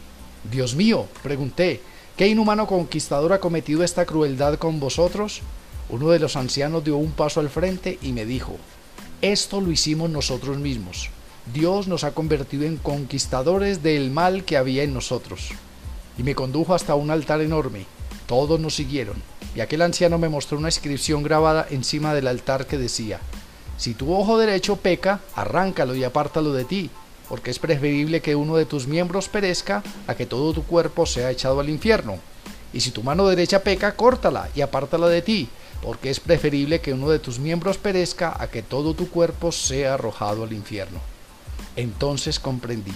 Dios 0.50 0.76
mío, 0.76 1.08
pregunté, 1.24 1.82
¿qué 2.16 2.28
inhumano 2.28 2.68
conquistador 2.68 3.34
ha 3.34 3.40
cometido 3.40 3.84
esta 3.84 4.06
crueldad 4.06 4.60
con 4.60 4.80
vosotros? 4.80 5.42
Uno 5.90 6.10
de 6.12 6.20
los 6.20 6.36
ancianos 6.36 6.84
dio 6.84 6.98
un 6.98 7.12
paso 7.12 7.40
al 7.40 7.50
frente 7.50 7.98
y 8.04 8.12
me 8.12 8.26
dijo, 8.26 8.58
esto 9.24 9.60
lo 9.60 9.72
hicimos 9.72 10.12
nosotros 10.12 10.60
mismos. 10.60 11.10
Dios 11.52 11.88
nos 11.88 12.04
ha 12.04 12.12
convertido 12.12 12.66
en 12.66 12.78
conquistadores 12.78 13.82
del 13.82 14.12
mal 14.12 14.46
que 14.46 14.56
había 14.56 14.84
en 14.84 14.94
nosotros. 14.94 15.50
Y 16.16 16.22
me 16.22 16.36
condujo 16.36 16.76
hasta 16.76 16.94
un 16.94 17.10
altar 17.10 17.42
enorme. 17.42 17.88
Todos 18.28 18.60
nos 18.60 18.76
siguieron 18.76 19.16
y 19.60 19.62
aquel 19.62 19.82
anciano 19.82 20.18
me 20.18 20.30
mostró 20.30 20.58
una 20.58 20.70
inscripción 20.70 21.22
grabada 21.22 21.68
encima 21.70 22.14
del 22.14 22.30
altar 22.30 22.66
que 22.66 22.78
decía, 22.78 23.20
Si 23.76 23.94
tu 23.94 24.14
ojo 24.14 24.38
derecho 24.38 24.78
peca, 24.78 25.20
arráncalo 25.36 25.96
y 25.96 26.06
apártalo 26.06 26.54
de 26.54 26.64
ti, 26.64 26.90
porque 27.28 27.52
es 27.52 27.60
preferible 27.60 28.22
que 28.22 28.38
uno 28.38 28.56
de 28.56 28.66
tus 28.66 28.88
miembros 28.88 29.28
perezca 29.28 29.84
a 30.08 30.16
que 30.16 30.26
todo 30.26 30.54
tu 30.54 30.64
cuerpo 30.64 31.06
sea 31.06 31.30
echado 31.30 31.60
al 31.60 31.68
infierno. 31.68 32.20
Y 32.72 32.80
si 32.80 32.92
tu 32.92 33.04
mano 33.04 33.28
derecha 33.28 33.62
peca, 33.62 33.98
córtala 33.98 34.48
y 34.56 34.62
apártala 34.62 35.10
de 35.10 35.22
ti, 35.22 35.50
porque 35.82 36.10
es 36.10 36.22
preferible 36.22 36.80
que 36.80 36.94
uno 36.94 37.10
de 37.10 37.20
tus 37.20 37.38
miembros 37.38 37.78
perezca 37.78 38.42
a 38.42 38.48
que 38.48 38.62
todo 38.62 38.94
tu 38.94 39.10
cuerpo 39.10 39.52
sea 39.52 39.96
arrojado 39.96 40.46
al 40.46 40.54
infierno. 40.54 41.02
Entonces 41.76 42.40
comprendí, 42.40 42.94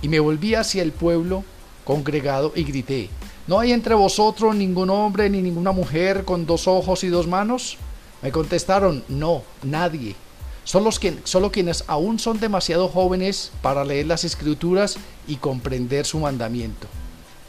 y 0.00 0.08
me 0.08 0.20
volví 0.20 0.54
hacia 0.54 0.82
el 0.82 0.92
pueblo 0.92 1.44
congregado 1.84 2.52
y 2.56 2.64
grité, 2.64 3.10
¿No 3.50 3.58
hay 3.58 3.72
entre 3.72 3.96
vosotros 3.96 4.54
ningún 4.54 4.90
hombre 4.90 5.28
ni 5.28 5.42
ninguna 5.42 5.72
mujer 5.72 6.24
con 6.24 6.46
dos 6.46 6.68
ojos 6.68 7.02
y 7.02 7.08
dos 7.08 7.26
manos? 7.26 7.78
Me 8.22 8.30
contestaron, 8.30 9.02
no, 9.08 9.42
nadie. 9.64 10.14
Solo, 10.62 10.90
solo 11.24 11.50
quienes 11.50 11.82
aún 11.88 12.20
son 12.20 12.38
demasiado 12.38 12.86
jóvenes 12.86 13.50
para 13.60 13.84
leer 13.84 14.06
las 14.06 14.22
escrituras 14.22 14.98
y 15.26 15.34
comprender 15.34 16.06
su 16.06 16.20
mandamiento. 16.20 16.86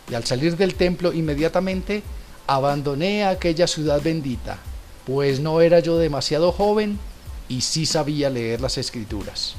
Y 0.10 0.16
al 0.16 0.24
salir 0.24 0.58
del 0.58 0.74
templo 0.74 1.14
inmediatamente 1.14 2.02
abandoné 2.48 3.24
aquella 3.24 3.68
ciudad 3.68 4.02
bendita, 4.02 4.58
pues 5.06 5.40
no 5.40 5.62
era 5.62 5.82
yo 5.82 6.00
demasiado 6.00 6.52
joven 6.52 6.98
y 7.48 7.62
sí 7.62 7.86
sabía 7.86 8.32
leer 8.32 8.60
las 8.60 8.80
escrituras. 8.80 9.54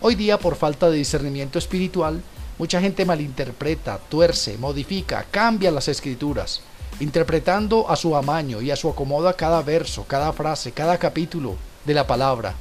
Hoy 0.00 0.14
día, 0.14 0.38
por 0.38 0.54
falta 0.54 0.88
de 0.88 0.98
discernimiento 0.98 1.58
espiritual, 1.58 2.22
Mucha 2.60 2.78
gente 2.78 3.06
malinterpreta, 3.06 3.96
tuerce, 3.96 4.58
modifica, 4.58 5.24
cambia 5.30 5.70
las 5.70 5.88
escrituras, 5.88 6.60
interpretando 7.00 7.88
a 7.88 7.96
su 7.96 8.14
amaño 8.14 8.60
y 8.60 8.70
a 8.70 8.76
su 8.76 8.90
acomodo 8.90 9.34
cada 9.34 9.62
verso, 9.62 10.04
cada 10.06 10.30
frase, 10.34 10.70
cada 10.70 10.98
capítulo 10.98 11.56
de 11.86 11.94
la 11.94 12.06
palabra. 12.06 12.52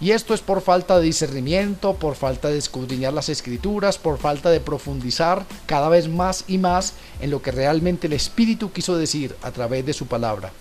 Y 0.00 0.12
esto 0.12 0.32
es 0.32 0.40
por 0.40 0.62
falta 0.62 0.98
de 0.98 1.04
discernimiento, 1.04 1.92
por 1.92 2.14
falta 2.14 2.48
de 2.48 2.56
escudriñar 2.56 3.12
las 3.12 3.28
escrituras, 3.28 3.98
por 3.98 4.16
falta 4.16 4.48
de 4.48 4.60
profundizar 4.60 5.44
cada 5.66 5.90
vez 5.90 6.08
más 6.08 6.44
y 6.48 6.56
más 6.56 6.94
en 7.20 7.30
lo 7.30 7.42
que 7.42 7.52
realmente 7.52 8.06
el 8.06 8.14
Espíritu 8.14 8.72
quiso 8.72 8.96
decir 8.96 9.36
a 9.42 9.50
través 9.50 9.84
de 9.84 9.92
su 9.92 10.06
palabra. 10.06 10.52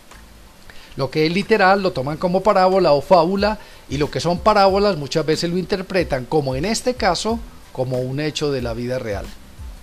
Lo 0.97 1.09
que 1.09 1.25
es 1.25 1.31
literal 1.31 1.81
lo 1.81 1.93
toman 1.93 2.17
como 2.17 2.43
parábola 2.43 2.91
o 2.91 2.99
fábula 2.99 3.59
y 3.87 3.95
lo 3.95 4.11
que 4.11 4.19
son 4.19 4.39
parábolas 4.39 4.97
muchas 4.97 5.25
veces 5.25 5.49
lo 5.49 5.57
interpretan 5.57 6.25
como 6.25 6.53
en 6.53 6.65
este 6.65 6.95
caso 6.95 7.39
como 7.73 7.99
un 7.99 8.21
hecho 8.21 8.51
de 8.51 8.61
la 8.61 8.73
vida 8.73 8.99
real. 8.99 9.25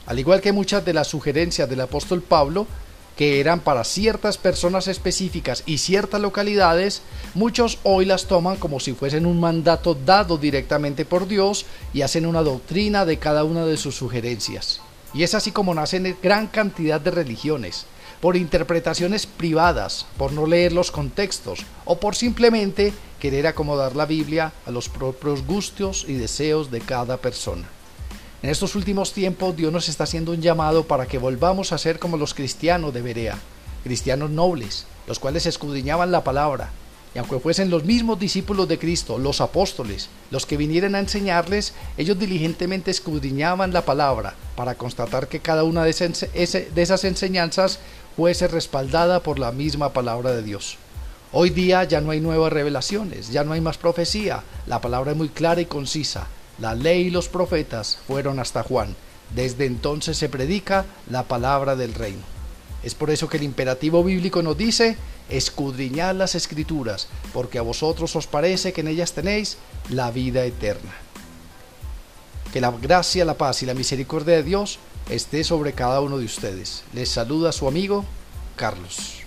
Al 0.06 0.18
igual 0.18 0.40
que 0.40 0.52
muchas 0.52 0.84
de 0.84 0.94
las 0.94 1.08
sugerencias 1.08 1.68
del 1.68 1.82
apóstol 1.82 2.22
Pablo, 2.22 2.66
que 3.16 3.38
eran 3.38 3.60
para 3.60 3.84
ciertas 3.84 4.38
personas 4.38 4.88
específicas 4.88 5.62
y 5.66 5.76
ciertas 5.76 6.22
localidades, 6.22 7.02
muchos 7.34 7.78
hoy 7.82 8.06
las 8.06 8.24
toman 8.24 8.56
como 8.56 8.80
si 8.80 8.94
fuesen 8.94 9.26
un 9.26 9.38
mandato 9.38 9.94
dado 9.94 10.38
directamente 10.38 11.04
por 11.04 11.28
Dios 11.28 11.66
y 11.92 12.00
hacen 12.00 12.24
una 12.24 12.42
doctrina 12.42 13.04
de 13.04 13.18
cada 13.18 13.44
una 13.44 13.66
de 13.66 13.76
sus 13.76 13.94
sugerencias. 13.94 14.80
Y 15.12 15.22
es 15.22 15.34
así 15.34 15.52
como 15.52 15.74
nacen 15.74 16.16
gran 16.22 16.46
cantidad 16.46 17.00
de 17.00 17.10
religiones, 17.10 17.84
por 18.20 18.36
interpretaciones 18.36 19.26
privadas, 19.26 20.06
por 20.16 20.32
no 20.32 20.46
leer 20.46 20.72
los 20.72 20.90
contextos 20.90 21.66
o 21.84 21.98
por 21.98 22.14
simplemente 22.14 22.92
querer 23.18 23.46
acomodar 23.46 23.96
la 23.96 24.06
Biblia 24.06 24.52
a 24.66 24.70
los 24.70 24.88
propios 24.88 25.46
gustos 25.46 26.04
y 26.08 26.14
deseos 26.14 26.70
de 26.70 26.80
cada 26.80 27.18
persona. 27.18 27.68
En 28.42 28.48
estos 28.48 28.74
últimos 28.74 29.12
tiempos 29.12 29.54
Dios 29.54 29.70
nos 29.70 29.90
está 29.90 30.04
haciendo 30.04 30.32
un 30.32 30.40
llamado 30.40 30.84
para 30.84 31.04
que 31.04 31.18
volvamos 31.18 31.72
a 31.72 31.78
ser 31.78 31.98
como 31.98 32.16
los 32.16 32.32
cristianos 32.32 32.94
de 32.94 33.02
Berea, 33.02 33.38
cristianos 33.84 34.30
nobles, 34.30 34.86
los 35.06 35.18
cuales 35.18 35.44
escudriñaban 35.44 36.10
la 36.10 36.24
palabra, 36.24 36.70
y 37.14 37.18
aunque 37.18 37.38
fuesen 37.38 37.68
los 37.68 37.84
mismos 37.84 38.18
discípulos 38.18 38.66
de 38.66 38.78
Cristo, 38.78 39.18
los 39.18 39.42
apóstoles, 39.42 40.08
los 40.30 40.46
que 40.46 40.56
vinieran 40.56 40.94
a 40.94 41.00
enseñarles, 41.00 41.74
ellos 41.98 42.18
diligentemente 42.18 42.90
escudriñaban 42.90 43.74
la 43.74 43.84
palabra 43.84 44.34
para 44.56 44.74
constatar 44.74 45.28
que 45.28 45.40
cada 45.40 45.64
una 45.64 45.84
de 45.84 45.90
esas 45.90 47.04
enseñanzas 47.04 47.78
fuese 48.16 48.48
respaldada 48.48 49.22
por 49.22 49.38
la 49.38 49.52
misma 49.52 49.92
palabra 49.92 50.30
de 50.32 50.42
Dios. 50.42 50.78
Hoy 51.32 51.50
día 51.50 51.84
ya 51.84 52.00
no 52.00 52.12
hay 52.12 52.20
nuevas 52.20 52.52
revelaciones, 52.54 53.28
ya 53.28 53.44
no 53.44 53.52
hay 53.52 53.60
más 53.60 53.76
profecía, 53.76 54.44
la 54.66 54.80
palabra 54.80 55.10
es 55.10 55.16
muy 55.18 55.28
clara 55.28 55.60
y 55.60 55.66
concisa, 55.66 56.26
la 56.60 56.74
ley 56.74 57.06
y 57.06 57.10
los 57.10 57.28
profetas 57.28 57.98
fueron 58.06 58.38
hasta 58.38 58.62
Juan. 58.62 58.94
Desde 59.34 59.66
entonces 59.66 60.16
se 60.16 60.28
predica 60.28 60.84
la 61.08 61.24
palabra 61.24 61.76
del 61.76 61.94
reino. 61.94 62.22
Es 62.82 62.94
por 62.94 63.10
eso 63.10 63.28
que 63.28 63.36
el 63.36 63.42
imperativo 63.42 64.02
bíblico 64.02 64.42
nos 64.42 64.56
dice, 64.56 64.96
escudriñad 65.28 66.14
las 66.14 66.34
escrituras, 66.34 67.08
porque 67.32 67.58
a 67.58 67.62
vosotros 67.62 68.14
os 68.16 68.26
parece 68.26 68.72
que 68.72 68.80
en 68.80 68.88
ellas 68.88 69.12
tenéis 69.12 69.58
la 69.88 70.10
vida 70.10 70.44
eterna. 70.44 70.92
Que 72.52 72.60
la 72.60 72.70
gracia, 72.70 73.24
la 73.24 73.38
paz 73.38 73.62
y 73.62 73.66
la 73.66 73.74
misericordia 73.74 74.36
de 74.36 74.42
Dios 74.42 74.78
esté 75.08 75.44
sobre 75.44 75.72
cada 75.72 76.00
uno 76.00 76.18
de 76.18 76.24
ustedes. 76.24 76.84
Les 76.92 77.08
saluda 77.08 77.52
su 77.52 77.68
amigo 77.68 78.04
Carlos. 78.56 79.19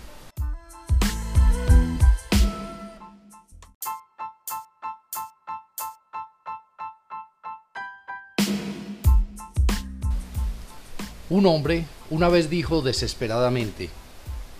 Un 11.34 11.48
hombre 11.48 11.88
una 12.12 12.30
vez 12.30 12.48
dijo 12.48 12.84
desesperadamente, 12.84 13.90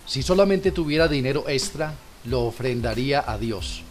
si 0.08 0.24
solamente 0.24 0.72
tuviera 0.72 1.06
dinero 1.06 1.48
extra, 1.48 1.94
lo 2.24 2.46
ofrendaría 2.46 3.22
a 3.24 3.38
Dios, 3.38 3.82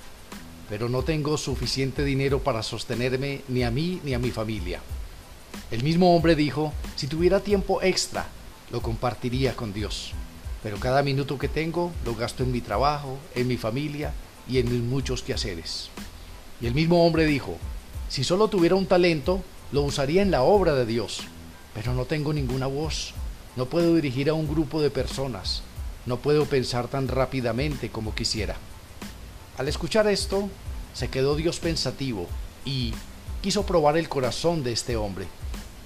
pero 0.67 0.89
no 0.89 1.03
tengo 1.03 1.37
suficiente 1.37 2.03
dinero 2.03 2.39
para 2.39 2.61
sostenerme 2.61 3.39
ni 3.47 3.63
a 3.63 3.71
mí 3.71 4.01
ni 4.03 4.13
a 4.13 4.19
mi 4.19 4.31
familia. 4.31 4.81
El 5.71 5.81
mismo 5.81 6.13
hombre 6.13 6.35
dijo, 6.35 6.73
si 6.97 7.07
tuviera 7.07 7.39
tiempo 7.39 7.81
extra, 7.81 8.27
lo 8.69 8.81
compartiría 8.81 9.55
con 9.55 9.71
Dios, 9.71 10.11
pero 10.61 10.77
cada 10.77 11.03
minuto 11.03 11.37
que 11.37 11.47
tengo 11.47 11.93
lo 12.03 12.15
gasto 12.15 12.43
en 12.43 12.51
mi 12.51 12.59
trabajo, 12.59 13.17
en 13.33 13.47
mi 13.47 13.55
familia 13.55 14.11
y 14.45 14.57
en 14.57 14.69
mis 14.69 14.81
muchos 14.81 15.23
quehaceres. 15.23 15.87
Y 16.59 16.67
el 16.67 16.73
mismo 16.73 17.07
hombre 17.07 17.25
dijo, 17.25 17.55
si 18.09 18.25
solo 18.25 18.49
tuviera 18.49 18.75
un 18.75 18.87
talento, 18.87 19.41
lo 19.71 19.83
usaría 19.83 20.21
en 20.21 20.31
la 20.31 20.43
obra 20.43 20.75
de 20.75 20.85
Dios, 20.85 21.21
pero 21.73 21.93
no 21.93 22.05
tengo 22.05 22.33
ninguna 22.33 22.67
voz, 22.67 23.13
no 23.55 23.65
puedo 23.65 23.95
dirigir 23.95 24.29
a 24.29 24.33
un 24.33 24.47
grupo 24.47 24.81
de 24.81 24.89
personas, 24.89 25.63
no 26.05 26.17
puedo 26.17 26.45
pensar 26.45 26.87
tan 26.87 27.07
rápidamente 27.07 27.89
como 27.89 28.15
quisiera. 28.15 28.55
Al 29.57 29.67
escuchar 29.67 30.07
esto, 30.07 30.49
se 30.93 31.09
quedó 31.09 31.35
Dios 31.35 31.59
pensativo 31.59 32.27
y 32.65 32.93
quiso 33.41 33.65
probar 33.65 33.97
el 33.97 34.09
corazón 34.09 34.63
de 34.63 34.71
este 34.71 34.95
hombre. 34.95 35.27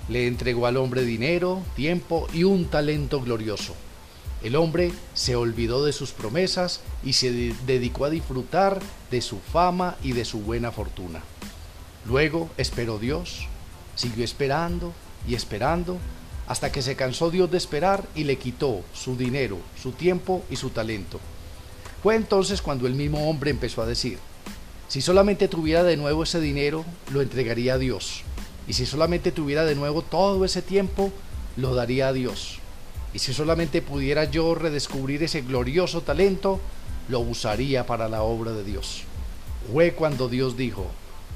Le 0.09 0.27
entregó 0.27 0.67
al 0.67 0.77
hombre 0.77 1.03
dinero, 1.03 1.61
tiempo 1.75 2.27
y 2.33 2.43
un 2.43 2.65
talento 2.65 3.21
glorioso. 3.21 3.75
El 4.43 4.55
hombre 4.55 4.91
se 5.13 5.35
olvidó 5.35 5.83
de 5.83 5.91
sus 5.91 6.11
promesas 6.11 6.81
y 7.03 7.13
se 7.13 7.31
dedicó 7.65 8.05
a 8.05 8.09
disfrutar 8.09 8.79
de 9.11 9.21
su 9.21 9.39
fama 9.39 9.95
y 10.03 10.13
de 10.13 10.25
su 10.25 10.39
buena 10.41 10.71
fortuna. 10.71 11.23
Luego 12.05 12.49
esperó 12.57 12.99
Dios, 12.99 13.47
siguió 13.95 14.23
esperando 14.23 14.93
y 15.25 15.35
esperando 15.35 15.97
hasta 16.47 16.71
que 16.71 16.81
se 16.81 16.95
cansó 16.95 17.29
Dios 17.29 17.51
de 17.51 17.57
esperar 17.57 18.07
y 18.15 18.23
le 18.23 18.37
quitó 18.37 18.81
su 18.93 19.17
dinero, 19.17 19.57
su 19.81 19.91
tiempo 19.91 20.43
y 20.49 20.55
su 20.55 20.69
talento. 20.69 21.19
Fue 22.01 22.15
entonces 22.15 22.61
cuando 22.61 22.87
el 22.87 22.95
mismo 22.95 23.29
hombre 23.29 23.51
empezó 23.51 23.81
a 23.81 23.85
decir, 23.85 24.17
si 24.87 25.01
solamente 25.01 25.47
tuviera 25.49 25.83
de 25.83 25.97
nuevo 25.97 26.23
ese 26.23 26.39
dinero, 26.39 26.85
lo 27.11 27.21
entregaría 27.21 27.73
a 27.73 27.77
Dios. 27.77 28.21
Y 28.67 28.73
si 28.73 28.85
solamente 28.85 29.31
tuviera 29.31 29.65
de 29.65 29.75
nuevo 29.75 30.01
todo 30.01 30.45
ese 30.45 30.61
tiempo, 30.61 31.11
lo 31.57 31.75
daría 31.75 32.09
a 32.09 32.13
Dios. 32.13 32.59
Y 33.13 33.19
si 33.19 33.33
solamente 33.33 33.81
pudiera 33.81 34.25
yo 34.25 34.55
redescubrir 34.55 35.23
ese 35.23 35.41
glorioso 35.41 36.01
talento, 36.01 36.59
lo 37.09 37.19
usaría 37.19 37.85
para 37.85 38.07
la 38.07 38.21
obra 38.21 38.51
de 38.51 38.63
Dios. 38.63 39.03
Fue 39.71 39.93
cuando 39.93 40.29
Dios 40.29 40.55
dijo, 40.55 40.85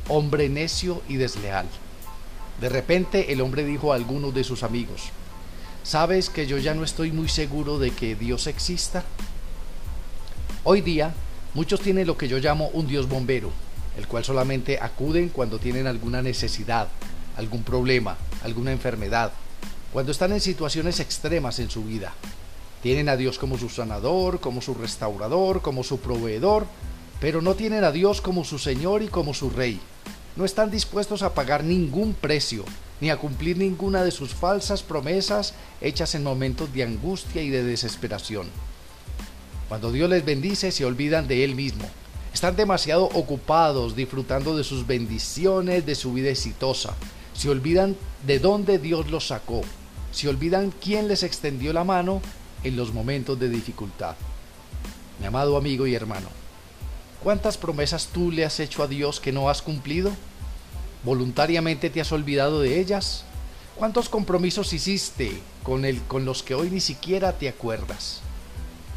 hombre 0.08 0.48
necio 0.48 1.02
y 1.10 1.16
desleal. 1.16 1.66
De 2.62 2.70
repente 2.70 3.34
el 3.34 3.42
hombre 3.42 3.66
dijo 3.66 3.92
a 3.92 3.96
algunos 3.96 4.36
de 4.36 4.44
sus 4.44 4.62
amigos, 4.62 5.10
¿sabes 5.82 6.30
que 6.30 6.46
yo 6.46 6.60
ya 6.60 6.76
no 6.76 6.84
estoy 6.84 7.12
muy 7.12 7.28
seguro 7.28 7.80
de 7.80 7.90
que 7.90 8.14
Dios 8.14 8.46
exista? 8.46 9.04
Hoy 10.64 10.82
día 10.82 11.12
muchos 11.56 11.82
tienen 11.82 12.06
lo 12.06 12.18
que 12.18 12.28
yo 12.28 12.38
llamo 12.38 12.70
un 12.74 12.86
Dios 12.86 13.10
bombero, 13.10 13.50
el 13.98 14.08
cual 14.08 14.24
solamente 14.24 14.78
acuden 14.80 15.30
cuando 15.30 15.58
tienen 15.58 15.88
alguna 15.88 16.22
necesidad, 16.22 16.88
algún 17.36 17.64
problema, 17.64 18.16
alguna 18.44 18.72
enfermedad, 18.72 19.32
cuando 19.92 20.12
están 20.12 20.32
en 20.32 20.40
situaciones 20.40 21.00
extremas 21.00 21.58
en 21.58 21.72
su 21.72 21.84
vida. 21.84 22.14
Tienen 22.84 23.10
a 23.10 23.18
Dios 23.18 23.40
como 23.40 23.58
su 23.58 23.70
sanador, 23.70 24.40
como 24.40 24.62
su 24.62 24.76
restaurador, 24.76 25.64
como 25.64 25.84
su 25.84 26.00
proveedor, 26.00 26.68
pero 27.20 27.42
no 27.42 27.56
tienen 27.56 27.84
a 27.84 27.92
Dios 27.92 28.22
como 28.22 28.46
su 28.46 28.60
Señor 28.60 29.02
y 29.02 29.08
como 29.08 29.34
su 29.34 29.50
Rey. 29.50 29.82
No 30.36 30.46
están 30.46 30.72
dispuestos 30.72 31.24
a 31.24 31.34
pagar 31.34 31.64
ningún 31.64 32.14
precio, 32.14 32.64
ni 33.02 33.10
a 33.10 33.18
cumplir 33.18 33.58
ninguna 33.58 34.04
de 34.04 34.12
sus 34.12 34.34
falsas 34.34 34.84
promesas 34.84 35.54
hechas 35.82 36.16
en 36.16 36.24
momentos 36.24 36.74
de 36.74 36.84
angustia 36.84 37.42
y 37.42 37.50
de 37.50 37.64
desesperación. 37.64 38.48
Cuando 39.68 39.92
Dios 39.92 40.10
les 40.10 40.24
bendice 40.24 40.72
se 40.72 40.86
olvidan 40.86 41.28
de 41.28 41.44
Él 41.44 41.56
mismo. 41.56 41.86
Están 42.34 42.56
demasiado 42.56 43.06
ocupados 43.06 43.96
disfrutando 43.96 44.56
de 44.56 44.64
sus 44.64 44.88
bendiciones, 44.88 45.86
de 45.86 45.96
su 45.96 46.14
vida 46.14 46.30
exitosa. 46.30 46.94
Se 47.34 47.50
olvidan 47.50 47.98
de 48.26 48.40
dónde 48.40 48.78
Dios 48.78 49.10
los 49.10 49.28
sacó, 49.28 49.62
se 50.12 50.28
olvidan 50.28 50.74
quién 50.82 51.08
les 51.08 51.24
extendió 51.24 51.74
la 51.74 51.84
mano 51.84 52.22
en 52.64 52.76
los 52.76 52.94
momentos 52.94 53.40
de 53.40 53.50
dificultad. 53.50 54.16
Mi 55.20 55.26
amado 55.26 55.58
amigo 55.58 55.88
y 55.88 55.96
hermano, 55.96 56.28
¿cuántas 57.24 57.58
promesas 57.58 58.08
tú 58.08 58.32
le 58.32 58.46
has 58.46 58.60
hecho 58.60 58.84
a 58.84 58.88
Dios 58.88 59.20
que 59.20 59.32
no 59.32 59.50
has 59.50 59.62
cumplido? 59.62 60.12
¿Voluntariamente 61.04 61.90
te 61.90 62.02
has 62.02 62.12
olvidado 62.12 62.62
de 62.62 62.80
ellas? 62.80 63.24
¿Cuántos 63.76 64.10
compromisos 64.10 64.74
hiciste 64.74 65.40
con, 65.64 65.84
con 66.08 66.26
los 66.26 66.44
que 66.44 66.56
hoy 66.56 66.70
ni 66.70 66.80
siquiera 66.80 67.34
te 67.34 67.50
acuerdas? 67.50 68.22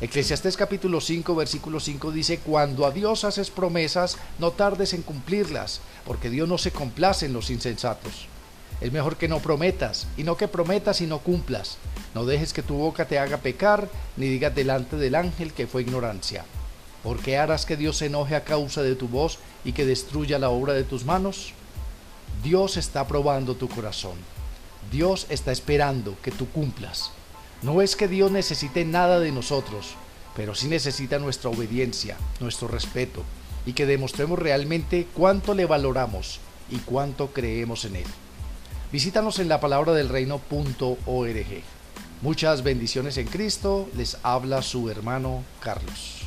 Eclesiastés 0.00 0.56
capítulo 0.56 1.00
5 1.00 1.34
versículo 1.34 1.80
5 1.80 2.10
dice, 2.10 2.38
Cuando 2.38 2.84
a 2.84 2.90
Dios 2.90 3.24
haces 3.24 3.50
promesas, 3.50 4.18
no 4.38 4.50
tardes 4.50 4.92
en 4.92 5.02
cumplirlas, 5.02 5.80
porque 6.04 6.28
Dios 6.28 6.48
no 6.48 6.58
se 6.58 6.72
complace 6.72 7.26
en 7.26 7.32
los 7.32 7.48
insensatos. 7.48 8.26
Es 8.80 8.92
mejor 8.92 9.16
que 9.16 9.28
no 9.28 9.38
prometas, 9.38 10.06
y 10.16 10.24
no 10.24 10.36
que 10.36 10.48
prometas 10.48 11.00
y 11.00 11.06
no 11.06 11.20
cumplas. 11.20 11.78
No 12.14 12.26
dejes 12.26 12.52
que 12.52 12.62
tu 12.62 12.74
boca 12.74 13.06
te 13.06 13.18
haga 13.18 13.38
pecar, 13.38 13.88
ni 14.16 14.26
digas 14.26 14.54
delante 14.54 14.96
del 14.96 15.14
ángel 15.14 15.52
que 15.52 15.66
fue 15.66 15.82
ignorancia. 15.82 16.44
¿Por 17.04 17.18
qué 17.18 17.36
harás 17.36 17.66
que 17.66 17.76
Dios 17.76 17.98
se 17.98 18.06
enoje 18.06 18.34
a 18.34 18.44
causa 18.44 18.82
de 18.82 18.96
tu 18.96 19.08
voz 19.08 19.38
y 19.62 19.72
que 19.72 19.84
destruya 19.84 20.38
la 20.38 20.48
obra 20.48 20.72
de 20.72 20.84
tus 20.84 21.04
manos? 21.04 21.52
Dios 22.42 22.78
está 22.78 23.06
probando 23.06 23.56
tu 23.56 23.68
corazón. 23.68 24.14
Dios 24.90 25.26
está 25.28 25.52
esperando 25.52 26.16
que 26.22 26.30
tú 26.30 26.48
cumplas. 26.48 27.10
No 27.60 27.82
es 27.82 27.94
que 27.94 28.08
Dios 28.08 28.30
necesite 28.30 28.86
nada 28.86 29.20
de 29.20 29.32
nosotros, 29.32 29.96
pero 30.34 30.54
sí 30.54 30.66
necesita 30.66 31.18
nuestra 31.18 31.50
obediencia, 31.50 32.16
nuestro 32.40 32.68
respeto, 32.68 33.22
y 33.66 33.74
que 33.74 33.84
demostremos 33.84 34.38
realmente 34.38 35.06
cuánto 35.14 35.54
le 35.54 35.66
valoramos 35.66 36.40
y 36.70 36.78
cuánto 36.78 37.34
creemos 37.34 37.84
en 37.84 37.96
Él. 37.96 38.06
Visítanos 38.92 39.38
en 39.40 39.48
la 39.50 39.60
palabra 39.60 39.92
del 39.92 40.08
reino.org. 40.08 41.62
Muchas 42.22 42.62
bendiciones 42.62 43.18
en 43.18 43.26
Cristo, 43.26 43.90
les 43.94 44.16
habla 44.22 44.62
su 44.62 44.88
hermano 44.88 45.44
Carlos. 45.60 46.23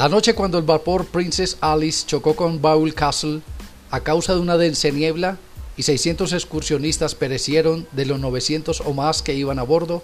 La 0.00 0.08
noche 0.08 0.34
cuando 0.34 0.56
el 0.56 0.64
vapor 0.64 1.04
Princess 1.04 1.58
Alice 1.60 2.06
chocó 2.06 2.34
con 2.34 2.62
Bowl 2.62 2.94
Castle 2.94 3.42
a 3.90 4.00
causa 4.00 4.32
de 4.32 4.40
una 4.40 4.56
densa 4.56 4.88
niebla 4.88 5.36
y 5.76 5.82
600 5.82 6.32
excursionistas 6.32 7.14
perecieron 7.14 7.86
de 7.92 8.06
los 8.06 8.18
900 8.18 8.80
o 8.80 8.94
más 8.94 9.20
que 9.20 9.34
iban 9.34 9.58
a 9.58 9.62
bordo, 9.62 10.02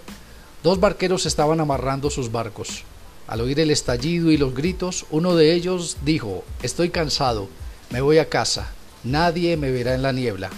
Dos 0.62 0.80
barqueros 0.80 1.24
estaban 1.24 1.60
amarrando 1.60 2.10
sus 2.10 2.30
barcos. 2.30 2.82
Al 3.26 3.40
oír 3.40 3.58
el 3.58 3.70
estallido 3.70 4.30
y 4.30 4.36
los 4.36 4.54
gritos, 4.54 5.06
uno 5.10 5.34
de 5.34 5.54
ellos 5.54 5.96
dijo, 6.04 6.44
Estoy 6.62 6.90
cansado, 6.90 7.48
me 7.88 8.02
voy 8.02 8.18
a 8.18 8.28
casa, 8.28 8.74
nadie 9.02 9.56
me 9.56 9.70
verá 9.70 9.94
en 9.94 10.02
la 10.02 10.12
niebla. 10.12 10.50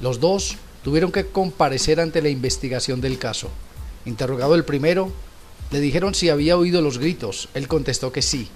Los 0.00 0.20
dos 0.20 0.56
tuvieron 0.82 1.12
que 1.12 1.26
comparecer 1.26 2.00
ante 2.00 2.22
la 2.22 2.30
investigación 2.30 3.02
del 3.02 3.18
caso. 3.18 3.50
Interrogado 4.06 4.54
el 4.54 4.64
primero, 4.64 5.12
le 5.74 5.80
dijeron 5.80 6.14
si 6.14 6.28
había 6.28 6.56
oído 6.56 6.80
los 6.82 6.98
gritos. 6.98 7.48
Él 7.52 7.66
contestó 7.66 8.12
que 8.12 8.22
sí. 8.22 8.48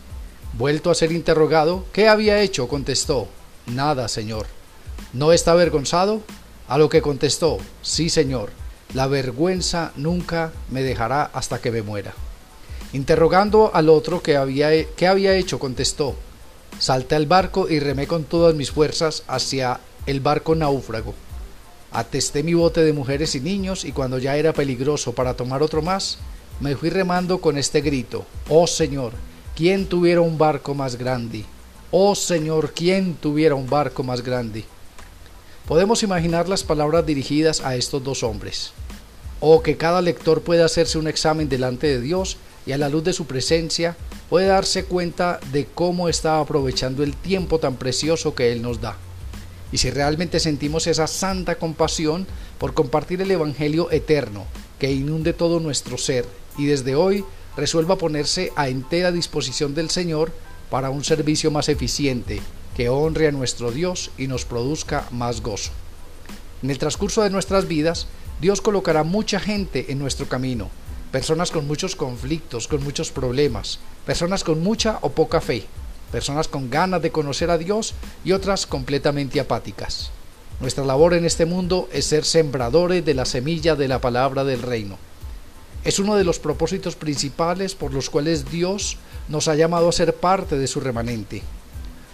Vuelto 0.52 0.88
a 0.88 0.94
ser 0.94 1.10
interrogado, 1.10 1.84
¿qué 1.92 2.08
había 2.08 2.40
hecho? 2.42 2.68
contestó. 2.68 3.26
Nada, 3.66 4.06
señor. 4.06 4.46
¿No 5.12 5.32
está 5.32 5.50
avergonzado? 5.50 6.22
A 6.68 6.78
lo 6.78 6.88
que 6.88 7.02
contestó, 7.02 7.58
sí, 7.82 8.08
señor. 8.08 8.50
La 8.94 9.08
vergüenza 9.08 9.90
nunca 9.96 10.52
me 10.70 10.84
dejará 10.84 11.24
hasta 11.24 11.60
que 11.60 11.72
me 11.72 11.82
muera. 11.82 12.14
Interrogando 12.92 13.72
al 13.74 13.88
otro 13.88 14.22
que 14.22 14.36
había, 14.36 14.70
qué 14.94 15.08
había 15.08 15.34
hecho, 15.34 15.58
contestó, 15.58 16.14
salté 16.78 17.16
al 17.16 17.26
barco 17.26 17.68
y 17.68 17.80
remé 17.80 18.06
con 18.06 18.22
todas 18.22 18.54
mis 18.54 18.70
fuerzas 18.70 19.24
hacia 19.26 19.80
el 20.06 20.20
barco 20.20 20.54
náufrago. 20.54 21.14
Atesté 21.90 22.44
mi 22.44 22.54
bote 22.54 22.84
de 22.84 22.92
mujeres 22.92 23.34
y 23.34 23.40
niños 23.40 23.84
y 23.84 23.90
cuando 23.90 24.18
ya 24.18 24.36
era 24.36 24.52
peligroso 24.52 25.14
para 25.14 25.34
tomar 25.34 25.64
otro 25.64 25.82
más, 25.82 26.18
me 26.60 26.74
fui 26.74 26.90
remando 26.90 27.40
con 27.40 27.56
este 27.56 27.80
grito, 27.80 28.26
Oh 28.48 28.66
Señor, 28.66 29.12
¿quién 29.54 29.86
tuviera 29.86 30.20
un 30.20 30.38
barco 30.38 30.74
más 30.74 30.96
grande? 30.96 31.44
Oh 31.90 32.14
Señor, 32.14 32.72
¿quién 32.74 33.14
tuviera 33.14 33.54
un 33.54 33.68
barco 33.70 34.02
más 34.02 34.22
grande? 34.22 34.64
Podemos 35.68 36.02
imaginar 36.02 36.48
las 36.48 36.64
palabras 36.64 37.06
dirigidas 37.06 37.60
a 37.60 37.76
estos 37.76 38.02
dos 38.02 38.22
hombres. 38.22 38.72
O 39.40 39.62
que 39.62 39.76
cada 39.76 40.02
lector 40.02 40.42
pueda 40.42 40.64
hacerse 40.64 40.98
un 40.98 41.06
examen 41.06 41.48
delante 41.48 41.86
de 41.86 42.00
Dios 42.00 42.38
y 42.66 42.72
a 42.72 42.78
la 42.78 42.88
luz 42.88 43.04
de 43.04 43.12
su 43.12 43.26
presencia 43.26 43.96
puede 44.28 44.46
darse 44.46 44.84
cuenta 44.84 45.38
de 45.52 45.66
cómo 45.66 46.08
está 46.08 46.40
aprovechando 46.40 47.04
el 47.04 47.14
tiempo 47.14 47.60
tan 47.60 47.76
precioso 47.76 48.34
que 48.34 48.50
Él 48.50 48.62
nos 48.62 48.80
da. 48.80 48.96
Y 49.70 49.78
si 49.78 49.90
realmente 49.90 50.40
sentimos 50.40 50.86
esa 50.88 51.06
santa 51.06 51.56
compasión 51.56 52.26
por 52.58 52.74
compartir 52.74 53.22
el 53.22 53.30
Evangelio 53.30 53.90
eterno 53.92 54.44
que 54.78 54.90
inunde 54.90 55.32
todo 55.32 55.60
nuestro 55.60 55.98
ser 55.98 56.26
y 56.58 56.66
desde 56.66 56.94
hoy 56.94 57.24
resuelva 57.56 57.96
ponerse 57.96 58.52
a 58.56 58.68
entera 58.68 59.12
disposición 59.12 59.74
del 59.74 59.88
Señor 59.88 60.32
para 60.70 60.90
un 60.90 61.04
servicio 61.04 61.50
más 61.50 61.68
eficiente, 61.68 62.40
que 62.76 62.88
honre 62.88 63.28
a 63.28 63.32
nuestro 63.32 63.70
Dios 63.70 64.10
y 64.18 64.26
nos 64.26 64.44
produzca 64.44 65.08
más 65.10 65.40
gozo. 65.40 65.70
En 66.62 66.70
el 66.70 66.78
transcurso 66.78 67.22
de 67.22 67.30
nuestras 67.30 67.66
vidas, 67.66 68.06
Dios 68.40 68.60
colocará 68.60 69.02
mucha 69.04 69.40
gente 69.40 69.90
en 69.90 69.98
nuestro 69.98 70.28
camino, 70.28 70.68
personas 71.10 71.50
con 71.50 71.66
muchos 71.66 71.96
conflictos, 71.96 72.68
con 72.68 72.84
muchos 72.84 73.10
problemas, 73.10 73.80
personas 74.04 74.44
con 74.44 74.62
mucha 74.62 74.98
o 75.00 75.10
poca 75.10 75.40
fe, 75.40 75.64
personas 76.12 76.48
con 76.48 76.70
ganas 76.70 77.02
de 77.02 77.10
conocer 77.10 77.50
a 77.50 77.58
Dios 77.58 77.94
y 78.24 78.32
otras 78.32 78.66
completamente 78.66 79.40
apáticas. 79.40 80.10
Nuestra 80.60 80.84
labor 80.84 81.14
en 81.14 81.24
este 81.24 81.46
mundo 81.46 81.88
es 81.92 82.06
ser 82.06 82.24
sembradores 82.24 83.04
de 83.04 83.14
la 83.14 83.24
semilla 83.24 83.76
de 83.76 83.88
la 83.88 84.00
palabra 84.00 84.44
del 84.44 84.62
reino. 84.62 84.98
Es 85.88 85.98
uno 85.98 86.16
de 86.16 86.24
los 86.24 86.38
propósitos 86.38 86.96
principales 86.96 87.74
por 87.74 87.94
los 87.94 88.10
cuales 88.10 88.50
Dios 88.50 88.98
nos 89.26 89.48
ha 89.48 89.54
llamado 89.54 89.88
a 89.88 89.92
ser 89.92 90.14
parte 90.14 90.58
de 90.58 90.66
su 90.66 90.80
remanente. 90.80 91.40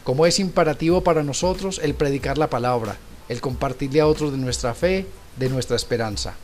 Como 0.05 0.27
es 0.27 0.39
imperativo 0.39 1.01
para 1.01 1.25
nosotros 1.25 1.81
el 1.83 1.95
predicar 1.95 2.39
la 2.39 2.49
palabra, 2.49 2.99
el 3.29 3.41
compartirle 3.41 4.01
a 4.01 4.07
otros 4.07 4.31
de 4.31 4.39
nuestra 4.39 4.75
fe, 4.75 5.07
de 5.37 5.49
nuestra 5.49 5.75
esperanza. 5.75 6.35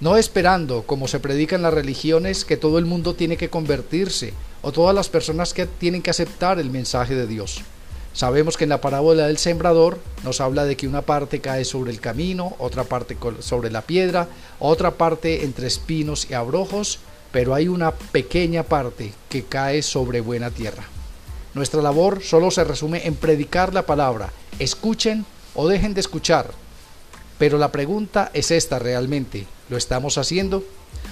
No 0.00 0.16
esperando, 0.16 0.84
como 0.84 1.08
se 1.08 1.20
predica 1.20 1.56
en 1.56 1.62
las 1.62 1.74
religiones, 1.74 2.46
que 2.46 2.56
todo 2.56 2.78
el 2.78 2.86
mundo 2.86 3.14
tiene 3.14 3.36
que 3.36 3.50
convertirse 3.50 4.32
o 4.62 4.72
todas 4.72 4.94
las 4.94 5.10
personas 5.10 5.52
que 5.52 5.66
tienen 5.66 6.00
que 6.00 6.08
aceptar 6.08 6.58
el 6.58 6.70
mensaje 6.70 7.14
de 7.14 7.26
Dios. 7.26 7.60
Sabemos 8.12 8.56
que 8.56 8.64
en 8.64 8.70
la 8.70 8.80
parábola 8.80 9.26
del 9.26 9.38
sembrador 9.38 9.98
nos 10.22 10.40
habla 10.40 10.64
de 10.64 10.76
que 10.76 10.86
una 10.86 11.02
parte 11.02 11.40
cae 11.40 11.64
sobre 11.64 11.90
el 11.90 12.00
camino, 12.00 12.54
otra 12.58 12.84
parte 12.84 13.16
sobre 13.40 13.70
la 13.70 13.82
piedra, 13.82 14.28
otra 14.58 14.92
parte 14.92 15.44
entre 15.44 15.66
espinos 15.66 16.28
y 16.30 16.34
abrojos, 16.34 16.98
pero 17.32 17.54
hay 17.54 17.68
una 17.68 17.92
pequeña 17.92 18.64
parte 18.64 19.12
que 19.30 19.44
cae 19.44 19.82
sobre 19.82 20.20
buena 20.20 20.50
tierra. 20.50 20.84
Nuestra 21.54 21.82
labor 21.82 22.22
solo 22.22 22.50
se 22.50 22.64
resume 22.64 23.06
en 23.06 23.14
predicar 23.14 23.72
la 23.72 23.86
palabra. 23.86 24.30
Escuchen 24.58 25.24
o 25.54 25.68
dejen 25.68 25.94
de 25.94 26.00
escuchar. 26.00 26.50
Pero 27.38 27.58
la 27.58 27.72
pregunta 27.72 28.30
es 28.34 28.50
esta 28.50 28.78
realmente. 28.78 29.46
¿Lo 29.68 29.76
estamos 29.76 30.18
haciendo? 30.18 30.62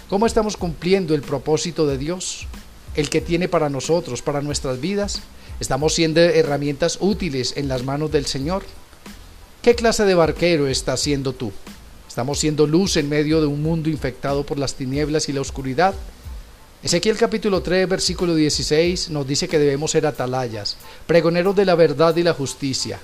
¿Cómo 0.09 0.27
estamos 0.27 0.57
cumpliendo 0.57 1.15
el 1.15 1.23
propósito 1.23 1.87
de 1.87 1.99
Dios? 1.99 2.47
El 2.95 3.09
que 3.09 3.21
tiene 3.21 3.49
para 3.49 3.69
nosotros, 3.69 4.23
para 4.23 4.43
nuestras 4.43 4.81
vidas. 4.81 5.23
¿Estamos 5.61 5.93
siendo 5.93 6.23
herramientas 6.23 6.97
útiles 7.03 7.53
en 7.55 7.69
las 7.69 7.83
manos 7.85 8.11
del 8.11 8.25
Señor? 8.25 8.63
¿Qué 9.61 9.75
clase 9.75 10.07
de 10.07 10.15
barquero 10.15 10.67
estás 10.67 11.01
siendo 11.01 11.35
tú? 11.35 11.53
¿Estamos 12.09 12.39
siendo 12.39 12.67
luz 12.67 12.97
en 12.97 13.11
medio 13.11 13.43
de 13.43 13.47
un 13.47 13.63
mundo 13.63 13.91
infectado 13.91 14.43
por 14.47 14.59
las 14.59 14.73
tinieblas 14.73 15.29
y 15.29 15.35
la 15.35 15.43
oscuridad? 15.43 15.95
Ezequiel 16.83 17.19
capítulo 17.19 17.61
3 17.61 17.87
versículo 17.87 18.35
16 18.35 19.11
nos 19.11 19.27
dice 19.27 19.49
que 19.49 19.59
debemos 19.59 19.91
ser 19.91 20.07
atalayas, 20.07 20.79
pregoneros 21.07 21.55
de 21.55 21.67
la 21.67 21.75
verdad 21.75 22.17
y 22.17 22.23
la 22.23 22.33
justicia. 22.33 22.99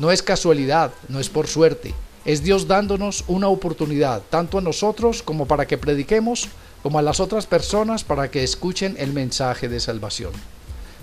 No 0.00 0.10
es 0.10 0.20
casualidad, 0.20 0.90
no 1.08 1.20
es 1.20 1.28
por 1.28 1.46
suerte, 1.46 1.94
es 2.24 2.42
Dios 2.42 2.66
dándonos 2.66 3.22
una 3.28 3.46
oportunidad, 3.46 4.22
tanto 4.30 4.58
a 4.58 4.62
nosotros 4.62 5.22
como 5.22 5.46
para 5.46 5.68
que 5.68 5.78
prediquemos, 5.78 6.48
como 6.82 6.98
a 6.98 7.02
las 7.02 7.20
otras 7.20 7.46
personas 7.46 8.02
para 8.02 8.32
que 8.32 8.42
escuchen 8.42 8.96
el 8.98 9.12
mensaje 9.12 9.68
de 9.68 9.78
salvación. 9.78 10.32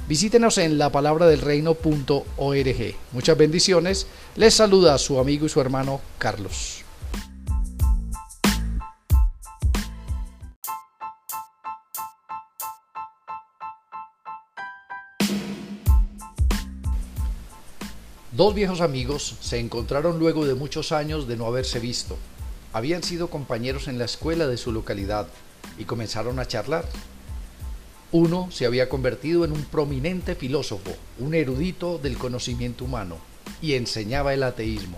Visítenos 0.08 0.58
en 0.58 0.78
la 0.78 0.90
palabra 0.90 1.28
del 1.28 1.42
reino.org. 1.42 2.96
Muchas 3.12 3.38
bendiciones. 3.38 4.08
Les 4.38 4.54
saluda 4.54 4.98
su 4.98 5.20
amigo 5.20 5.46
y 5.46 5.50
su 5.50 5.60
hermano 5.60 6.00
Carlos. 6.18 6.86
Dos 18.32 18.56
viejos 18.56 18.80
amigos 18.80 19.36
se 19.42 19.60
encontraron 19.60 20.20
luego 20.20 20.46
de 20.46 20.54
muchos 20.54 20.94
años 20.94 21.28
de 21.28 21.36
no 21.36 21.48
haberse 21.48 21.80
visto. 21.80 22.16
Habían 22.72 23.04
sido 23.04 23.30
compañeros 23.30 23.90
en 23.90 23.98
la 23.98 24.06
escuela 24.06 24.48
de 24.48 24.56
su 24.56 24.72
localidad 24.72 25.28
y 25.78 25.84
comenzaron 25.84 26.40
a 26.40 26.48
charlar. 26.48 26.86
Uno 28.14 28.48
se 28.52 28.66
había 28.66 28.88
convertido 28.88 29.44
en 29.44 29.52
un 29.52 29.66
prominente 29.66 30.34
filósofo, 30.36 30.96
un 31.20 31.36
erudito 31.36 31.98
del 31.98 32.18
conocimiento 32.18 32.86
humano, 32.86 33.18
y 33.62 33.74
enseñaba 33.74 34.34
el 34.34 34.44
ateísmo. 34.44 34.98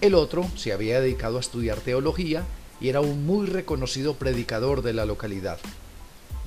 El 0.00 0.16
otro 0.16 0.48
se 0.56 0.72
había 0.72 1.00
dedicado 1.00 1.36
a 1.36 1.40
estudiar 1.40 1.78
teología 1.78 2.44
y 2.80 2.88
era 2.88 3.00
un 3.00 3.24
muy 3.26 3.46
reconocido 3.46 4.14
predicador 4.14 4.82
de 4.82 4.92
la 4.92 5.04
localidad. 5.04 5.60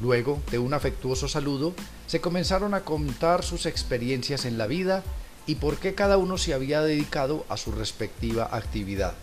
Luego 0.01 0.41
de 0.51 0.59
un 0.59 0.73
afectuoso 0.73 1.29
saludo, 1.29 1.73
se 2.07 2.19
comenzaron 2.19 2.73
a 2.73 2.81
contar 2.81 3.45
sus 3.45 3.65
experiencias 3.65 4.43
en 4.43 4.57
la 4.57 4.67
vida 4.67 5.01
y 5.47 5.55
por 5.55 5.77
qué 5.77 5.95
cada 5.95 6.17
uno 6.17 6.37
se 6.37 6.53
había 6.53 6.81
dedicado 6.81 7.45
a 7.47 7.55
su 7.55 7.71
respectiva 7.71 8.49
actividad. 8.51 9.13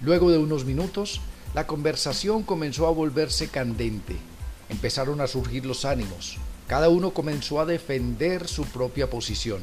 Luego 0.00 0.30
de 0.30 0.38
unos 0.38 0.64
minutos, 0.64 1.20
la 1.52 1.66
conversación 1.66 2.42
comenzó 2.42 2.86
a 2.86 2.90
volverse 2.90 3.48
candente 3.48 4.16
empezaron 4.68 5.20
a 5.20 5.26
surgir 5.26 5.66
los 5.66 5.84
ánimos. 5.84 6.38
Cada 6.66 6.88
uno 6.88 7.10
comenzó 7.10 7.60
a 7.60 7.66
defender 7.66 8.48
su 8.48 8.64
propia 8.64 9.10
posición. 9.10 9.62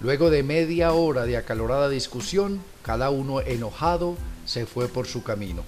Luego 0.00 0.30
de 0.30 0.42
media 0.42 0.92
hora 0.92 1.26
de 1.26 1.36
acalorada 1.36 1.88
discusión, 1.88 2.62
cada 2.82 3.10
uno 3.10 3.40
enojado 3.40 4.16
se 4.46 4.64
fue 4.64 4.88
por 4.88 5.06
su 5.06 5.22
camino. 5.22 5.64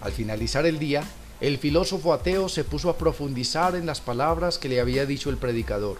Al 0.00 0.12
finalizar 0.12 0.64
el 0.64 0.78
día, 0.78 1.02
el 1.40 1.58
filósofo 1.58 2.12
ateo 2.12 2.48
se 2.48 2.64
puso 2.64 2.90
a 2.90 2.96
profundizar 2.96 3.74
en 3.74 3.86
las 3.86 4.00
palabras 4.00 4.58
que 4.58 4.68
le 4.68 4.80
había 4.80 5.06
dicho 5.06 5.30
el 5.30 5.36
predicador 5.36 5.98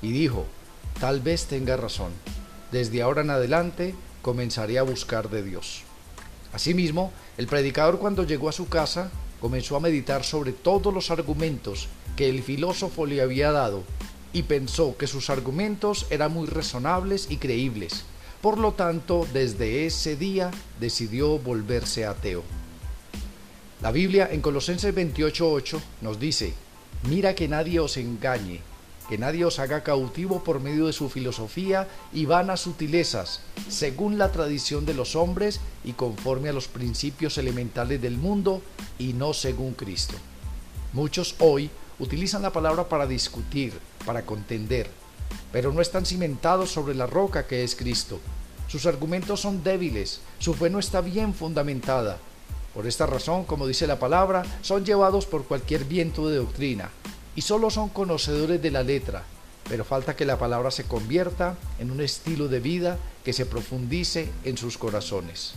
y 0.00 0.12
dijo, 0.12 0.44
tal 1.00 1.20
vez 1.20 1.46
tenga 1.46 1.76
razón, 1.76 2.12
desde 2.70 3.02
ahora 3.02 3.22
en 3.22 3.30
adelante 3.30 3.94
comenzaré 4.22 4.78
a 4.78 4.82
buscar 4.82 5.30
de 5.30 5.42
Dios. 5.42 5.82
Asimismo, 6.52 7.12
el 7.38 7.46
predicador 7.46 7.98
cuando 7.98 8.24
llegó 8.24 8.48
a 8.48 8.52
su 8.52 8.68
casa 8.68 9.10
comenzó 9.42 9.74
a 9.76 9.80
meditar 9.80 10.22
sobre 10.22 10.52
todos 10.52 10.94
los 10.94 11.10
argumentos 11.10 11.88
que 12.16 12.28
el 12.28 12.44
filósofo 12.44 13.06
le 13.06 13.20
había 13.20 13.50
dado 13.50 13.82
y 14.32 14.44
pensó 14.44 14.96
que 14.96 15.08
sus 15.08 15.30
argumentos 15.30 16.06
eran 16.10 16.32
muy 16.32 16.46
razonables 16.46 17.26
y 17.28 17.38
creíbles. 17.38 18.04
Por 18.40 18.56
lo 18.56 18.72
tanto, 18.72 19.26
desde 19.32 19.84
ese 19.84 20.14
día 20.14 20.52
decidió 20.78 21.40
volverse 21.40 22.06
ateo. 22.06 22.44
La 23.82 23.90
Biblia 23.90 24.28
en 24.30 24.40
Colosenses 24.40 24.94
28:8 24.94 25.80
nos 26.02 26.20
dice, 26.20 26.54
mira 27.08 27.34
que 27.34 27.48
nadie 27.48 27.80
os 27.80 27.96
engañe 27.96 28.60
que 29.08 29.18
nadie 29.18 29.44
os 29.44 29.58
haga 29.58 29.82
cautivo 29.82 30.44
por 30.44 30.60
medio 30.60 30.86
de 30.86 30.92
su 30.92 31.08
filosofía 31.08 31.88
y 32.12 32.26
vanas 32.26 32.60
sutilezas, 32.60 33.40
según 33.68 34.18
la 34.18 34.32
tradición 34.32 34.86
de 34.86 34.94
los 34.94 35.16
hombres 35.16 35.60
y 35.84 35.92
conforme 35.92 36.48
a 36.48 36.52
los 36.52 36.68
principios 36.68 37.38
elementales 37.38 38.00
del 38.00 38.16
mundo 38.16 38.62
y 38.98 39.12
no 39.12 39.34
según 39.34 39.74
Cristo. 39.74 40.14
Muchos 40.92 41.34
hoy 41.40 41.70
utilizan 41.98 42.42
la 42.42 42.52
palabra 42.52 42.88
para 42.88 43.06
discutir, 43.06 43.72
para 44.06 44.22
contender, 44.22 44.90
pero 45.50 45.72
no 45.72 45.80
están 45.80 46.06
cimentados 46.06 46.70
sobre 46.70 46.94
la 46.94 47.06
roca 47.06 47.46
que 47.46 47.64
es 47.64 47.74
Cristo. 47.74 48.20
Sus 48.68 48.86
argumentos 48.86 49.40
son 49.40 49.62
débiles, 49.62 50.20
su 50.38 50.54
fe 50.54 50.70
no 50.70 50.78
está 50.78 51.00
bien 51.00 51.34
fundamentada. 51.34 52.18
Por 52.72 52.86
esta 52.86 53.04
razón, 53.04 53.44
como 53.44 53.66
dice 53.66 53.86
la 53.86 53.98
palabra, 53.98 54.44
son 54.62 54.84
llevados 54.84 55.26
por 55.26 55.44
cualquier 55.44 55.84
viento 55.84 56.28
de 56.28 56.36
doctrina 56.36 56.90
y 57.34 57.42
solo 57.42 57.70
son 57.70 57.88
conocedores 57.88 58.60
de 58.60 58.70
la 58.70 58.82
letra, 58.82 59.24
pero 59.68 59.84
falta 59.84 60.16
que 60.16 60.24
la 60.24 60.38
palabra 60.38 60.70
se 60.70 60.84
convierta 60.84 61.56
en 61.78 61.90
un 61.90 62.00
estilo 62.00 62.48
de 62.48 62.60
vida 62.60 62.98
que 63.24 63.32
se 63.32 63.46
profundice 63.46 64.28
en 64.44 64.56
sus 64.56 64.76
corazones. 64.78 65.54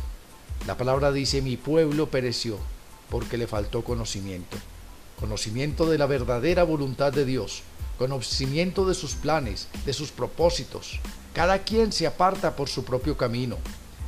La 0.67 0.77
palabra 0.77 1.11
dice, 1.11 1.41
mi 1.41 1.57
pueblo 1.57 2.09
pereció 2.09 2.57
porque 3.09 3.38
le 3.38 3.47
faltó 3.47 3.83
conocimiento. 3.83 4.57
Conocimiento 5.19 5.89
de 5.89 5.97
la 5.97 6.05
verdadera 6.05 6.63
voluntad 6.63 7.13
de 7.13 7.25
Dios, 7.25 7.63
conocimiento 7.97 8.85
de 8.88 8.95
sus 8.95 9.13
planes, 9.13 9.67
de 9.85 9.93
sus 9.93 10.11
propósitos. 10.11 10.99
Cada 11.33 11.59
quien 11.59 11.91
se 11.91 12.07
aparta 12.07 12.55
por 12.55 12.69
su 12.69 12.83
propio 12.83 13.17
camino, 13.17 13.57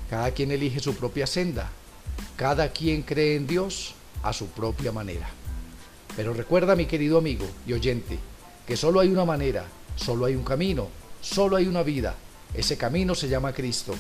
cada 0.10 0.32
quien 0.32 0.52
elige 0.52 0.80
su 0.80 0.96
propia 0.96 1.28
senda, 1.28 1.70
cada 2.36 2.72
quien 2.72 3.04
cree 3.04 3.36
en 3.36 3.48
Dios 3.48 3.94
a 4.24 4.34
su 4.34 4.48
propia 4.48 4.92
manera. 4.92 5.30
Pero 6.18 6.34
recuerda, 6.34 6.76
mi 6.76 6.88
querido 6.88 7.20
amigo 7.20 7.46
y 7.68 7.74
oyente, 7.74 8.18
que 8.66 8.76
solo 8.76 9.00
hay 9.00 9.10
una 9.10 9.24
manera, 9.24 9.66
solo 9.96 10.26
hay 10.26 10.36
un 10.36 10.44
camino, 10.44 10.88
solo 11.22 11.56
hay 11.56 11.68
una 11.68 11.84
vida. 11.84 12.16
Ese 12.56 12.76
camino 12.76 13.14
se 13.14 13.30
llama 13.30 13.54
Cristo. 13.54 13.94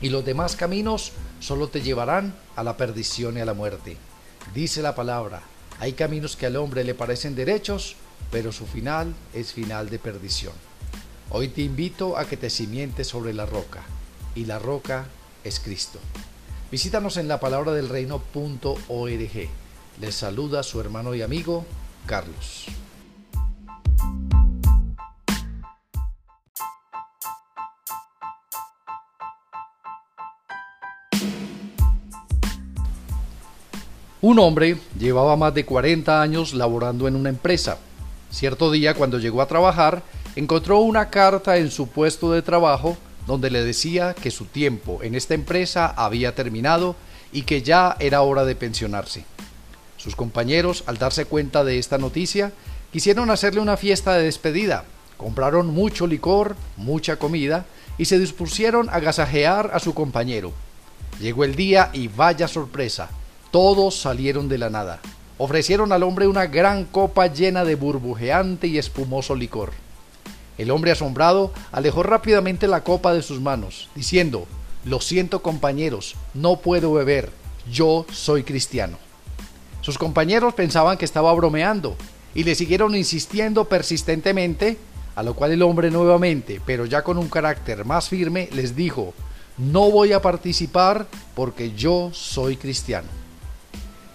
Y 0.00 0.08
los 0.08 0.24
demás 0.24 0.56
caminos 0.56 1.12
solo 1.40 1.68
te 1.68 1.82
llevarán 1.82 2.34
a 2.56 2.64
la 2.64 2.78
perdición 2.78 3.36
y 3.36 3.40
a 3.40 3.44
la 3.44 3.52
muerte. 3.52 3.98
Dice 4.54 4.80
la 4.80 4.94
palabra, 4.94 5.42
hay 5.80 5.92
caminos 5.92 6.34
que 6.34 6.46
al 6.46 6.56
hombre 6.56 6.82
le 6.82 6.94
parecen 6.94 7.34
derechos, 7.34 7.96
pero 8.30 8.50
su 8.50 8.64
final 8.64 9.14
es 9.34 9.52
final 9.52 9.90
de 9.90 9.98
perdición. 9.98 10.54
Hoy 11.28 11.48
te 11.48 11.60
invito 11.60 12.16
a 12.16 12.24
que 12.24 12.38
te 12.38 12.48
simientes 12.48 13.08
sobre 13.08 13.34
la 13.34 13.44
roca, 13.44 13.82
y 14.34 14.46
la 14.46 14.58
roca 14.58 15.08
es 15.44 15.60
Cristo. 15.60 15.98
Visítanos 16.70 17.18
en 17.18 17.28
la 17.28 17.38
palabra 17.38 17.72
del 17.72 17.90
reino.org 17.90 18.24
les 20.00 20.14
saluda 20.14 20.62
su 20.62 20.80
hermano 20.80 21.14
y 21.14 21.22
amigo 21.22 21.64
Carlos. 22.06 22.66
Un 34.20 34.38
hombre 34.38 34.78
llevaba 34.98 35.36
más 35.36 35.52
de 35.52 35.66
40 35.66 36.22
años 36.22 36.54
laborando 36.54 37.06
en 37.06 37.14
una 37.14 37.28
empresa. 37.28 37.76
Cierto 38.30 38.70
día, 38.70 38.94
cuando 38.94 39.18
llegó 39.18 39.42
a 39.42 39.46
trabajar, 39.46 40.02
encontró 40.34 40.78
una 40.78 41.10
carta 41.10 41.58
en 41.58 41.70
su 41.70 41.88
puesto 41.88 42.32
de 42.32 42.40
trabajo 42.40 42.96
donde 43.26 43.50
le 43.50 43.62
decía 43.62 44.14
que 44.14 44.30
su 44.30 44.46
tiempo 44.46 45.02
en 45.02 45.14
esta 45.14 45.34
empresa 45.34 45.86
había 45.86 46.34
terminado 46.34 46.96
y 47.32 47.42
que 47.42 47.60
ya 47.60 47.96
era 48.00 48.22
hora 48.22 48.46
de 48.46 48.56
pensionarse. 48.56 49.26
Sus 50.04 50.16
compañeros, 50.16 50.84
al 50.86 50.98
darse 50.98 51.24
cuenta 51.24 51.64
de 51.64 51.78
esta 51.78 51.96
noticia, 51.96 52.52
quisieron 52.92 53.30
hacerle 53.30 53.62
una 53.62 53.78
fiesta 53.78 54.12
de 54.12 54.24
despedida. 54.24 54.84
Compraron 55.16 55.68
mucho 55.68 56.06
licor, 56.06 56.56
mucha 56.76 57.16
comida 57.16 57.64
y 57.96 58.04
se 58.04 58.18
dispusieron 58.18 58.90
a 58.90 58.96
agasajear 58.96 59.70
a 59.72 59.78
su 59.78 59.94
compañero. 59.94 60.52
Llegó 61.22 61.44
el 61.44 61.54
día 61.54 61.88
y 61.94 62.08
vaya 62.08 62.48
sorpresa, 62.48 63.08
todos 63.50 63.98
salieron 63.98 64.46
de 64.46 64.58
la 64.58 64.68
nada. 64.68 65.00
Ofrecieron 65.38 65.90
al 65.90 66.02
hombre 66.02 66.26
una 66.26 66.48
gran 66.48 66.84
copa 66.84 67.28
llena 67.28 67.64
de 67.64 67.74
burbujeante 67.74 68.66
y 68.66 68.76
espumoso 68.76 69.34
licor. 69.34 69.72
El 70.58 70.70
hombre 70.70 70.90
asombrado 70.90 71.50
alejó 71.72 72.02
rápidamente 72.02 72.68
la 72.68 72.84
copa 72.84 73.14
de 73.14 73.22
sus 73.22 73.40
manos, 73.40 73.88
diciendo, 73.94 74.46
Lo 74.84 75.00
siento 75.00 75.40
compañeros, 75.40 76.14
no 76.34 76.56
puedo 76.56 76.92
beber, 76.92 77.30
yo 77.72 78.04
soy 78.12 78.42
cristiano. 78.42 78.98
Sus 79.84 79.98
compañeros 79.98 80.54
pensaban 80.54 80.96
que 80.96 81.04
estaba 81.04 81.30
bromeando 81.34 81.94
y 82.34 82.42
le 82.44 82.54
siguieron 82.54 82.94
insistiendo 82.94 83.66
persistentemente, 83.66 84.78
a 85.14 85.22
lo 85.22 85.34
cual 85.34 85.52
el 85.52 85.60
hombre 85.60 85.90
nuevamente, 85.90 86.58
pero 86.64 86.86
ya 86.86 87.04
con 87.04 87.18
un 87.18 87.28
carácter 87.28 87.84
más 87.84 88.08
firme, 88.08 88.48
les 88.54 88.74
dijo, 88.74 89.12
no 89.58 89.90
voy 89.90 90.14
a 90.14 90.22
participar 90.22 91.06
porque 91.34 91.72
yo 91.74 92.08
soy 92.14 92.56
cristiano. 92.56 93.08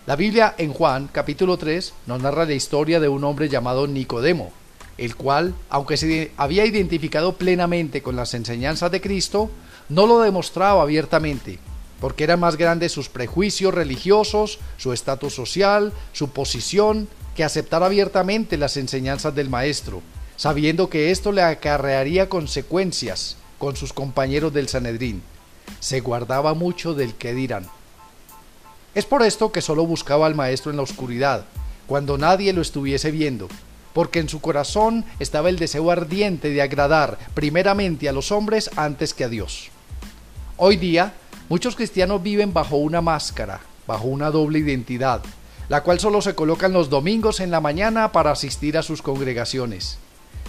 La 0.07 0.15
Biblia 0.15 0.55
en 0.57 0.73
Juan 0.73 1.07
capítulo 1.11 1.55
3 1.55 1.93
nos 2.07 2.19
narra 2.19 2.45
la 2.45 2.53
historia 2.53 2.99
de 2.99 3.07
un 3.07 3.23
hombre 3.23 3.47
llamado 3.47 3.85
Nicodemo, 3.85 4.51
el 4.97 5.15
cual, 5.15 5.53
aunque 5.69 5.97
se 5.97 6.31
había 6.35 6.65
identificado 6.65 7.33
plenamente 7.33 8.01
con 8.01 8.15
las 8.15 8.33
enseñanzas 8.33 8.89
de 8.89 9.01
Cristo, 9.01 9.51
no 9.87 10.07
lo 10.07 10.21
demostraba 10.21 10.81
abiertamente, 10.81 11.59
porque 11.99 12.23
eran 12.23 12.39
más 12.39 12.55
grandes 12.55 12.91
sus 12.91 13.09
prejuicios 13.09 13.73
religiosos, 13.73 14.59
su 14.77 14.93
estatus 14.93 15.33
social, 15.33 15.93
su 16.13 16.29
posición, 16.29 17.07
que 17.35 17.43
aceptar 17.43 17.83
abiertamente 17.83 18.57
las 18.57 18.77
enseñanzas 18.77 19.35
del 19.35 19.49
Maestro, 19.49 20.01
sabiendo 20.35 20.89
que 20.89 21.11
esto 21.11 21.31
le 21.31 21.41
acarrearía 21.41 22.29
consecuencias 22.29 23.37
con 23.57 23.75
sus 23.75 23.93
compañeros 23.93 24.53
del 24.53 24.67
Sanedrín. 24.67 25.21
Se 25.79 25.99
guardaba 25.99 26.53
mucho 26.53 26.93
del 26.93 27.13
que 27.13 27.33
dirán. 27.33 27.67
Es 28.95 29.05
por 29.05 29.21
esto 29.21 29.51
que 29.51 29.61
solo 29.61 29.85
buscaba 29.85 30.25
al 30.25 30.35
Maestro 30.35 30.71
en 30.71 30.77
la 30.77 30.83
oscuridad, 30.83 31.45
cuando 31.87 32.17
nadie 32.17 32.53
lo 32.53 32.61
estuviese 32.61 33.11
viendo, 33.11 33.47
porque 33.93 34.19
en 34.19 34.29
su 34.29 34.41
corazón 34.41 35.05
estaba 35.19 35.49
el 35.49 35.59
deseo 35.59 35.91
ardiente 35.91 36.49
de 36.49 36.61
agradar 36.61 37.17
primeramente 37.33 38.09
a 38.09 38.13
los 38.13 38.31
hombres 38.31 38.69
antes 38.75 39.13
que 39.13 39.23
a 39.23 39.29
Dios. 39.29 39.69
Hoy 40.57 40.77
día, 40.77 41.13
muchos 41.49 41.75
cristianos 41.75 42.23
viven 42.23 42.53
bajo 42.53 42.77
una 42.77 43.01
máscara, 43.01 43.59
bajo 43.85 44.07
una 44.07 44.31
doble 44.31 44.59
identidad, 44.59 45.21
la 45.67 45.83
cual 45.83 45.99
solo 45.99 46.21
se 46.21 46.35
colocan 46.35 46.71
los 46.71 46.89
domingos 46.89 47.41
en 47.41 47.51
la 47.51 47.59
mañana 47.59 48.11
para 48.11 48.31
asistir 48.31 48.77
a 48.77 48.83
sus 48.83 49.01
congregaciones 49.01 49.99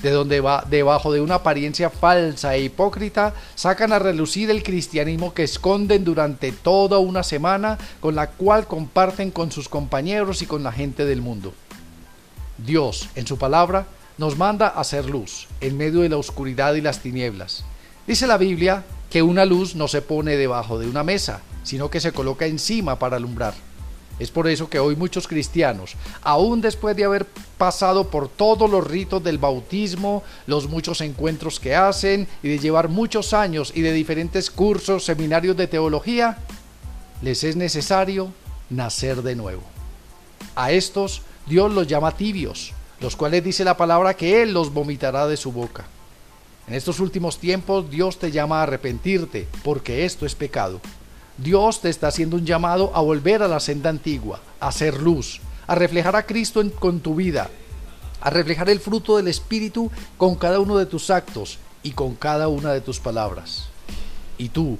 de 0.02 0.10
donde 0.10 0.40
va 0.40 0.64
debajo 0.68 1.12
de 1.12 1.20
una 1.20 1.36
apariencia 1.36 1.90
falsa 1.90 2.54
e 2.54 2.62
hipócrita, 2.62 3.34
sacan 3.54 3.92
a 3.92 3.98
relucir 3.98 4.50
el 4.50 4.62
cristianismo 4.62 5.34
que 5.34 5.44
esconden 5.44 6.04
durante 6.04 6.52
toda 6.52 6.98
una 6.98 7.22
semana, 7.22 7.78
con 8.00 8.14
la 8.14 8.30
cual 8.30 8.66
comparten 8.66 9.30
con 9.30 9.52
sus 9.52 9.68
compañeros 9.68 10.42
y 10.42 10.46
con 10.46 10.62
la 10.62 10.72
gente 10.72 11.04
del 11.04 11.20
mundo. 11.20 11.52
Dios, 12.58 13.08
en 13.14 13.26
su 13.26 13.38
palabra, 13.38 13.86
nos 14.18 14.36
manda 14.36 14.68
a 14.68 14.80
hacer 14.80 15.06
luz 15.06 15.48
en 15.60 15.76
medio 15.76 16.00
de 16.00 16.08
la 16.08 16.16
oscuridad 16.16 16.74
y 16.74 16.80
las 16.80 17.00
tinieblas. 17.00 17.64
Dice 18.06 18.26
la 18.26 18.36
Biblia 18.36 18.84
que 19.10 19.22
una 19.22 19.44
luz 19.44 19.74
no 19.74 19.88
se 19.88 20.02
pone 20.02 20.36
debajo 20.36 20.78
de 20.78 20.88
una 20.88 21.02
mesa, 21.02 21.42
sino 21.64 21.90
que 21.90 22.00
se 22.00 22.12
coloca 22.12 22.46
encima 22.46 22.98
para 22.98 23.16
alumbrar. 23.16 23.54
Es 24.20 24.30
por 24.30 24.48
eso 24.48 24.68
que 24.68 24.78
hoy 24.78 24.96
muchos 24.96 25.26
cristianos, 25.26 25.96
aún 26.22 26.60
después 26.60 26.94
de 26.94 27.04
haber 27.04 27.26
pasado 27.56 28.08
por 28.08 28.28
todos 28.28 28.70
los 28.70 28.86
ritos 28.86 29.24
del 29.24 29.38
bautismo, 29.38 30.22
los 30.46 30.68
muchos 30.68 31.00
encuentros 31.00 31.58
que 31.58 31.74
hacen 31.74 32.28
y 32.42 32.50
de 32.50 32.58
llevar 32.58 32.90
muchos 32.90 33.32
años 33.32 33.72
y 33.74 33.80
de 33.80 33.92
diferentes 33.92 34.50
cursos, 34.50 35.06
seminarios 35.06 35.56
de 35.56 35.66
teología, 35.66 36.36
les 37.22 37.44
es 37.44 37.56
necesario 37.56 38.30
nacer 38.68 39.22
de 39.22 39.36
nuevo. 39.36 39.62
A 40.54 40.70
estos 40.70 41.22
Dios 41.46 41.72
los 41.72 41.86
llama 41.86 42.12
tibios, 42.12 42.74
los 43.00 43.16
cuales 43.16 43.42
dice 43.42 43.64
la 43.64 43.78
palabra 43.78 44.14
que 44.14 44.42
Él 44.42 44.52
los 44.52 44.72
vomitará 44.72 45.26
de 45.26 45.38
su 45.38 45.50
boca. 45.50 45.86
En 46.70 46.76
estos 46.76 47.00
últimos 47.00 47.38
tiempos 47.38 47.90
Dios 47.90 48.20
te 48.20 48.30
llama 48.30 48.60
a 48.60 48.62
arrepentirte, 48.62 49.48
porque 49.64 50.04
esto 50.04 50.24
es 50.24 50.36
pecado. 50.36 50.80
Dios 51.36 51.80
te 51.80 51.88
está 51.88 52.06
haciendo 52.06 52.36
un 52.36 52.46
llamado 52.46 52.92
a 52.94 53.00
volver 53.00 53.42
a 53.42 53.48
la 53.48 53.58
senda 53.58 53.90
antigua, 53.90 54.40
a 54.60 54.70
ser 54.70 55.02
luz, 55.02 55.40
a 55.66 55.74
reflejar 55.74 56.14
a 56.14 56.26
Cristo 56.26 56.62
con 56.78 57.00
tu 57.00 57.16
vida, 57.16 57.50
a 58.20 58.30
reflejar 58.30 58.70
el 58.70 58.78
fruto 58.78 59.16
del 59.16 59.26
Espíritu 59.26 59.90
con 60.16 60.36
cada 60.36 60.60
uno 60.60 60.78
de 60.78 60.86
tus 60.86 61.10
actos 61.10 61.58
y 61.82 61.90
con 61.90 62.14
cada 62.14 62.46
una 62.46 62.72
de 62.72 62.80
tus 62.80 63.00
palabras. 63.00 63.66
¿Y 64.38 64.50
tú 64.50 64.78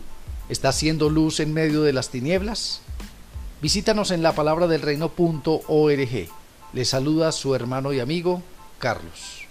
estás 0.48 0.76
siendo 0.76 1.10
luz 1.10 1.40
en 1.40 1.52
medio 1.52 1.82
de 1.82 1.92
las 1.92 2.10
tinieblas? 2.10 2.82
Visítanos 3.60 4.12
en 4.12 4.22
la 4.22 4.32
palabra 4.36 4.68
del 4.68 4.82
reino.org. 4.82 6.28
Le 6.72 6.84
saluda 6.84 7.32
su 7.32 7.52
hermano 7.56 7.92
y 7.92 7.98
amigo 7.98 8.44
Carlos. 8.78 9.48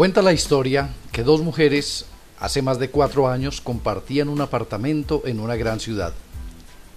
Cuenta 0.00 0.22
la 0.22 0.32
historia 0.32 0.88
que 1.12 1.24
dos 1.24 1.42
mujeres 1.42 2.06
hace 2.38 2.62
más 2.62 2.78
de 2.78 2.88
cuatro 2.88 3.28
años 3.28 3.60
compartían 3.60 4.30
un 4.30 4.40
apartamento 4.40 5.20
en 5.26 5.38
una 5.40 5.56
gran 5.56 5.78
ciudad. 5.78 6.14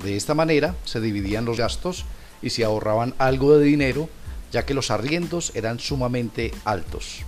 De 0.02 0.16
esta 0.16 0.36
manera 0.36 0.74
se 0.86 1.02
dividían 1.02 1.44
los 1.44 1.58
gastos 1.58 2.06
y 2.42 2.52
se 2.52 2.64
ahorraban 2.64 3.14
algo 3.18 3.58
de 3.58 3.66
dinero 3.66 4.08
ya 4.54 4.66
que 4.66 4.74
los 4.74 4.90
arriendos 4.90 5.52
eran 5.54 5.80
sumamente 5.80 6.54
altos. 6.64 7.24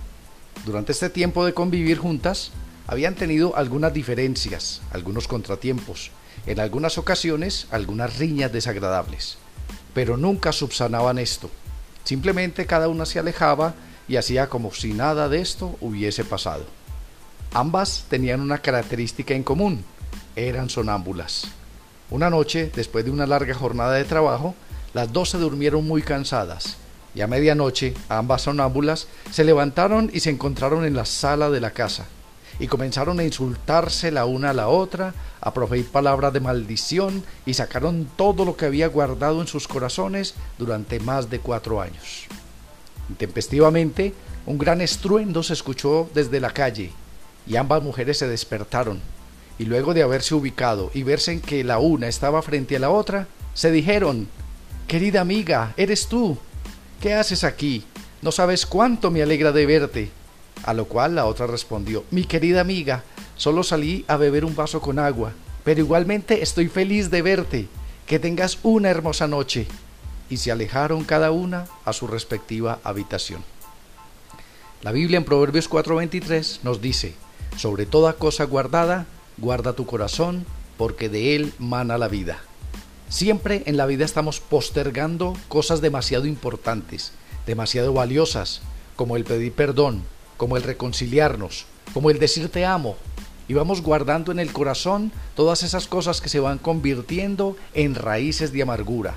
Durante 0.64 0.92
este 0.92 1.10
tiempo 1.10 1.44
de 1.44 1.52
convivir 1.52 1.98
juntas, 1.98 2.52
habían 2.86 3.14
tenido 3.14 3.54
algunas 3.54 3.92
diferencias, 3.92 4.80
algunos 4.92 5.28
contratiempos, 5.28 6.10
en 6.46 6.58
algunas 6.58 6.96
ocasiones 6.96 7.66
algunas 7.70 8.16
riñas 8.16 8.50
desagradables, 8.50 9.36
pero 9.92 10.16
nunca 10.16 10.52
subsanaban 10.52 11.18
esto. 11.18 11.50
Simplemente 12.04 12.64
cada 12.64 12.88
una 12.88 13.04
se 13.04 13.18
alejaba 13.18 13.74
y 14.08 14.16
hacía 14.16 14.48
como 14.48 14.72
si 14.72 14.92
nada 14.92 15.28
de 15.28 15.40
esto 15.40 15.76
hubiese 15.80 16.24
pasado. 16.24 16.64
Ambas 17.52 18.06
tenían 18.08 18.40
una 18.40 18.58
característica 18.58 19.34
en 19.34 19.42
común, 19.42 19.84
eran 20.34 20.68
sonámbulas. 20.68 21.48
Una 22.10 22.30
noche, 22.30 22.70
después 22.74 23.04
de 23.04 23.10
una 23.10 23.26
larga 23.26 23.54
jornada 23.54 23.94
de 23.94 24.04
trabajo, 24.04 24.54
las 24.94 25.12
dos 25.12 25.30
se 25.30 25.38
durmieron 25.38 25.86
muy 25.86 26.02
cansadas 26.02 26.76
y 27.14 27.22
a 27.22 27.26
medianoche 27.26 27.94
ambas 28.08 28.42
sonámbulas 28.42 29.08
se 29.30 29.42
levantaron 29.42 30.10
y 30.12 30.20
se 30.20 30.30
encontraron 30.30 30.84
en 30.84 30.94
la 30.94 31.06
sala 31.06 31.50
de 31.50 31.60
la 31.60 31.70
casa 31.70 32.06
y 32.58 32.68
comenzaron 32.68 33.18
a 33.18 33.24
insultarse 33.24 34.10
la 34.10 34.24
una 34.24 34.50
a 34.50 34.54
la 34.54 34.68
otra, 34.68 35.14
a 35.40 35.52
proferir 35.52 35.88
palabras 35.88 36.32
de 36.32 36.40
maldición 36.40 37.24
y 37.44 37.54
sacaron 37.54 38.08
todo 38.16 38.44
lo 38.44 38.56
que 38.56 38.66
había 38.66 38.86
guardado 38.88 39.40
en 39.40 39.46
sus 39.46 39.66
corazones 39.66 40.34
durante 40.58 41.00
más 41.00 41.28
de 41.28 41.40
cuatro 41.40 41.80
años. 41.80 42.26
Intempestivamente, 43.08 44.14
un 44.46 44.58
gran 44.58 44.80
estruendo 44.80 45.42
se 45.42 45.52
escuchó 45.52 46.08
desde 46.14 46.40
la 46.40 46.50
calle 46.50 46.92
y 47.46 47.56
ambas 47.56 47.82
mujeres 47.82 48.18
se 48.18 48.28
despertaron 48.28 49.00
y 49.58 49.64
luego 49.64 49.94
de 49.94 50.02
haberse 50.02 50.34
ubicado 50.34 50.90
y 50.92 51.02
verse 51.02 51.32
en 51.32 51.40
que 51.40 51.64
la 51.64 51.78
una 51.78 52.08
estaba 52.08 52.42
frente 52.42 52.76
a 52.76 52.80
la 52.80 52.90
otra, 52.90 53.26
se 53.54 53.70
dijeron, 53.70 54.28
Querida 54.86 55.20
amiga, 55.20 55.72
eres 55.76 56.06
tú. 56.06 56.38
¿Qué 57.00 57.14
haces 57.14 57.42
aquí? 57.42 57.84
No 58.22 58.30
sabes 58.32 58.66
cuánto 58.66 59.10
me 59.10 59.22
alegra 59.22 59.52
de 59.52 59.66
verte. 59.66 60.10
A 60.64 60.74
lo 60.74 60.86
cual 60.86 61.14
la 61.14 61.26
otra 61.26 61.46
respondió, 61.46 62.04
Mi 62.10 62.24
querida 62.24 62.60
amiga, 62.60 63.02
solo 63.34 63.62
salí 63.62 64.04
a 64.08 64.16
beber 64.16 64.44
un 64.44 64.54
vaso 64.54 64.80
con 64.80 64.98
agua, 64.98 65.32
pero 65.64 65.80
igualmente 65.80 66.42
estoy 66.42 66.68
feliz 66.68 67.10
de 67.10 67.22
verte. 67.22 67.68
Que 68.06 68.18
tengas 68.18 68.58
una 68.62 68.88
hermosa 68.88 69.26
noche. 69.26 69.66
Y 70.28 70.38
se 70.38 70.50
alejaron 70.52 71.04
cada 71.04 71.30
una 71.30 71.66
a 71.84 71.92
su 71.92 72.06
respectiva 72.06 72.80
habitación. 72.82 73.44
La 74.82 74.92
Biblia 74.92 75.18
en 75.18 75.24
Proverbios 75.24 75.68
4:23 75.68 76.60
nos 76.62 76.80
dice, 76.80 77.14
sobre 77.56 77.86
toda 77.86 78.14
cosa 78.14 78.44
guardada, 78.44 79.06
guarda 79.38 79.72
tu 79.72 79.86
corazón, 79.86 80.44
porque 80.76 81.08
de 81.08 81.36
él 81.36 81.52
mana 81.58 81.98
la 81.98 82.08
vida. 82.08 82.40
Siempre 83.08 83.62
en 83.66 83.76
la 83.76 83.86
vida 83.86 84.04
estamos 84.04 84.40
postergando 84.40 85.34
cosas 85.48 85.80
demasiado 85.80 86.26
importantes, 86.26 87.12
demasiado 87.46 87.92
valiosas, 87.92 88.60
como 88.96 89.16
el 89.16 89.24
pedir 89.24 89.52
perdón, 89.52 90.02
como 90.36 90.56
el 90.56 90.62
reconciliarnos, 90.62 91.66
como 91.94 92.10
el 92.10 92.18
decir 92.18 92.48
te 92.50 92.66
amo. 92.66 92.96
y 93.48 93.54
vamos 93.54 93.80
guardando 93.80 94.32
en 94.32 94.40
el 94.40 94.52
corazón 94.52 95.12
todas 95.36 95.62
esas 95.62 95.86
cosas 95.86 96.20
que 96.20 96.28
se 96.28 96.40
van 96.40 96.58
convirtiendo 96.58 97.56
en 97.74 97.94
raíces 97.94 98.52
de 98.52 98.62
amargura, 98.62 99.14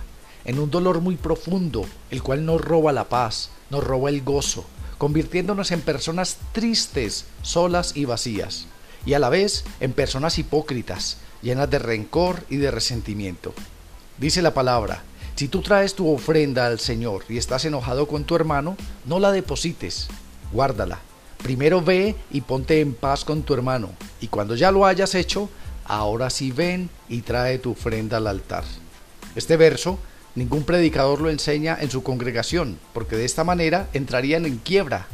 en 0.49 0.57
un 0.57 0.71
dolor 0.71 0.99
muy 0.99 1.15
profundo, 1.15 1.85
el 2.09 2.23
cual 2.23 2.43
nos 2.43 2.59
roba 2.59 2.91
la 2.91 3.07
paz, 3.07 3.51
nos 3.69 3.83
roba 3.83 4.09
el 4.09 4.23
gozo, 4.23 4.65
convirtiéndonos 4.97 5.69
en 5.69 5.79
personas 5.79 6.37
tristes, 6.53 7.25
solas 7.43 7.95
y 7.95 8.05
vacías, 8.05 8.65
y 9.05 9.13
a 9.13 9.19
la 9.19 9.29
vez 9.29 9.63
en 9.79 9.93
personas 9.93 10.39
hipócritas, 10.39 11.17
llenas 11.43 11.69
de 11.69 11.77
rencor 11.77 12.43
y 12.49 12.57
de 12.57 12.71
resentimiento. 12.71 13.53
Dice 14.17 14.41
la 14.41 14.55
palabra, 14.55 15.03
si 15.35 15.47
tú 15.47 15.61
traes 15.61 15.93
tu 15.93 16.11
ofrenda 16.11 16.65
al 16.65 16.79
Señor 16.79 17.25
y 17.29 17.37
estás 17.37 17.65
enojado 17.65 18.07
con 18.07 18.23
tu 18.23 18.35
hermano, 18.35 18.75
no 19.05 19.19
la 19.19 19.31
deposites, 19.31 20.07
guárdala. 20.51 20.97
Primero 21.43 21.83
ve 21.83 22.15
y 22.31 22.41
ponte 22.41 22.81
en 22.81 22.95
paz 22.95 23.23
con 23.23 23.43
tu 23.43 23.53
hermano, 23.53 23.91
y 24.19 24.29
cuando 24.29 24.55
ya 24.55 24.71
lo 24.71 24.87
hayas 24.87 25.13
hecho, 25.13 25.47
ahora 25.85 26.31
sí 26.31 26.51
ven 26.51 26.89
y 27.07 27.21
trae 27.21 27.59
tu 27.59 27.73
ofrenda 27.73 28.17
al 28.17 28.25
altar. 28.25 28.63
Este 29.35 29.57
verso 29.57 29.99
ningún 30.35 30.63
predicador 30.63 31.21
lo 31.21 31.29
enseña 31.29 31.77
en 31.79 31.89
su 31.89 32.03
congregación, 32.03 32.79
porque 32.93 33.15
de 33.15 33.25
esta 33.25 33.43
manera 33.43 33.87
entrarían 33.93 34.45
en 34.45 34.57
quiebra, 34.57 35.07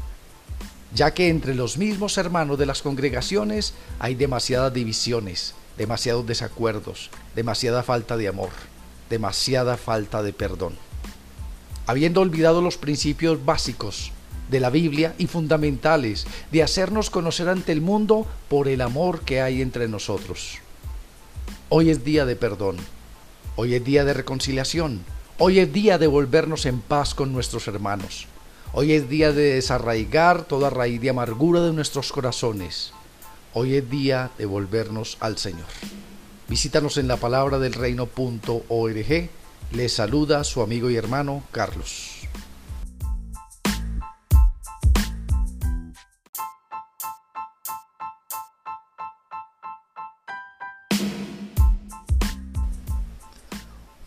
ya 0.93 1.13
que 1.13 1.29
entre 1.29 1.55
los 1.55 1.77
mismos 1.77 2.17
hermanos 2.17 2.57
de 2.57 2.65
las 2.65 2.81
congregaciones 2.81 3.73
hay 3.99 4.15
demasiadas 4.15 4.73
divisiones, 4.73 5.53
demasiados 5.77 6.25
desacuerdos, 6.25 7.09
demasiada 7.35 7.83
falta 7.83 8.17
de 8.17 8.27
amor 8.27 8.49
demasiada 9.09 9.77
falta 9.77 10.23
de 10.23 10.33
perdón. 10.33 10.73
Habiendo 11.87 12.21
olvidado 12.21 12.61
los 12.61 12.77
principios 12.77 13.43
básicos 13.45 14.11
de 14.49 14.59
la 14.59 14.69
Biblia 14.69 15.13
y 15.17 15.27
fundamentales 15.27 16.25
de 16.51 16.63
hacernos 16.63 17.09
conocer 17.09 17.49
ante 17.49 17.71
el 17.71 17.81
mundo 17.81 18.27
por 18.49 18.67
el 18.67 18.81
amor 18.81 19.21
que 19.21 19.41
hay 19.41 19.61
entre 19.61 19.87
nosotros. 19.87 20.59
Hoy 21.69 21.89
es 21.89 22.03
día 22.03 22.25
de 22.25 22.35
perdón, 22.35 22.77
hoy 23.55 23.75
es 23.75 23.83
día 23.83 24.05
de 24.05 24.13
reconciliación, 24.13 25.03
hoy 25.37 25.59
es 25.59 25.71
día 25.71 25.97
de 25.97 26.07
volvernos 26.07 26.65
en 26.65 26.79
paz 26.79 27.13
con 27.13 27.33
nuestros 27.33 27.67
hermanos, 27.67 28.27
hoy 28.73 28.93
es 28.93 29.09
día 29.09 29.31
de 29.31 29.55
desarraigar 29.55 30.43
toda 30.43 30.69
raíz 30.69 30.99
de 31.01 31.09
amargura 31.09 31.61
de 31.61 31.73
nuestros 31.73 32.11
corazones, 32.11 32.91
hoy 33.53 33.75
es 33.75 33.89
día 33.89 34.31
de 34.37 34.45
volvernos 34.45 35.17
al 35.19 35.37
Señor. 35.37 35.65
Visítanos 36.47 36.97
en 36.97 37.07
la 37.07 37.17
palabra 37.17 37.57
del 37.57 37.73
reino.org. 37.73 39.29
Les 39.71 39.93
saluda 39.93 40.43
su 40.43 40.61
amigo 40.61 40.91
y 40.91 40.95
hermano 40.95 41.43
Carlos. 41.51 42.19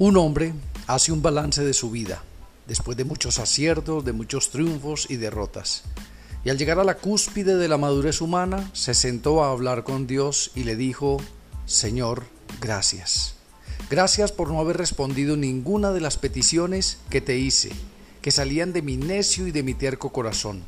Un 0.00 0.16
hombre 0.16 0.54
hace 0.87 1.11
un 1.11 1.22
balance 1.22 1.64
de 1.64 1.74
su 1.74 1.90
vida, 1.90 2.22
después 2.68 2.96
de 2.96 3.02
muchos 3.02 3.40
aciertos, 3.40 4.04
de 4.04 4.12
muchos 4.12 4.50
triunfos 4.50 5.11
y 5.11 5.16
derrotas. 5.16 5.82
Y 6.44 6.50
al 6.50 6.56
llegar 6.56 6.78
a 6.78 6.84
la 6.84 6.98
cúspide 6.98 7.56
de 7.56 7.66
la 7.66 7.78
madurez 7.78 8.20
humana, 8.20 8.70
se 8.74 8.94
sentó 8.94 9.42
a 9.42 9.50
hablar 9.50 9.82
con 9.82 10.06
Dios 10.06 10.52
y 10.54 10.62
le 10.62 10.76
dijo, 10.76 11.16
Señor, 11.66 12.26
gracias. 12.61 13.34
Gracias 13.90 14.30
por 14.30 14.52
no 14.52 14.61
haber 14.61 14.76
respondido 14.76 15.37
ninguna 15.37 15.90
de 15.90 16.00
las 16.00 16.16
peticiones 16.16 16.98
que 17.11 17.20
te 17.20 17.37
hice, 17.37 17.72
que 18.22 18.30
salían 18.30 18.72
de 18.72 18.82
mi 18.82 18.96
necio 18.96 19.48
y 19.48 19.50
de 19.50 19.64
mi 19.64 19.74
terco 19.74 20.12
corazón. 20.12 20.62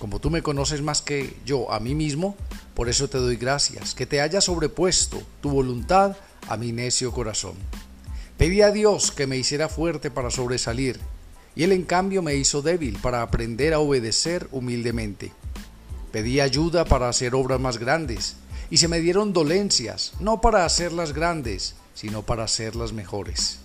Como 0.00 0.18
tú 0.18 0.30
me 0.30 0.42
conoces 0.42 0.82
más 0.82 1.00
que 1.00 1.36
yo 1.46 1.70
a 1.70 1.78
mí 1.78 1.94
mismo, 1.94 2.34
por 2.74 2.88
eso 2.88 3.08
te 3.08 3.18
doy 3.18 3.36
gracias, 3.36 3.94
que 3.94 4.04
te 4.04 4.20
haya 4.20 4.40
sobrepuesto 4.40 5.22
tu 5.40 5.50
voluntad 5.50 6.16
a 6.48 6.56
mi 6.56 6.72
necio 6.72 7.12
corazón. 7.12 7.54
Pedí 8.38 8.60
a 8.60 8.70
Dios 8.70 9.12
que 9.12 9.26
me 9.26 9.38
hiciera 9.38 9.68
fuerte 9.68 10.10
para 10.10 10.30
sobresalir, 10.30 11.00
y 11.54 11.64
Él 11.64 11.72
en 11.72 11.84
cambio 11.84 12.20
me 12.20 12.34
hizo 12.34 12.60
débil 12.60 12.98
para 13.00 13.22
aprender 13.22 13.72
a 13.72 13.78
obedecer 13.78 14.46
humildemente. 14.52 15.32
Pedí 16.12 16.40
ayuda 16.40 16.84
para 16.84 17.08
hacer 17.08 17.34
obras 17.34 17.60
más 17.60 17.78
grandes, 17.78 18.36
y 18.68 18.76
se 18.76 18.88
me 18.88 19.00
dieron 19.00 19.32
dolencias, 19.32 20.12
no 20.20 20.42
para 20.42 20.66
hacerlas 20.66 21.14
grandes, 21.14 21.76
sino 21.94 22.22
para 22.22 22.44
hacerlas 22.44 22.92
mejores. 22.92 23.58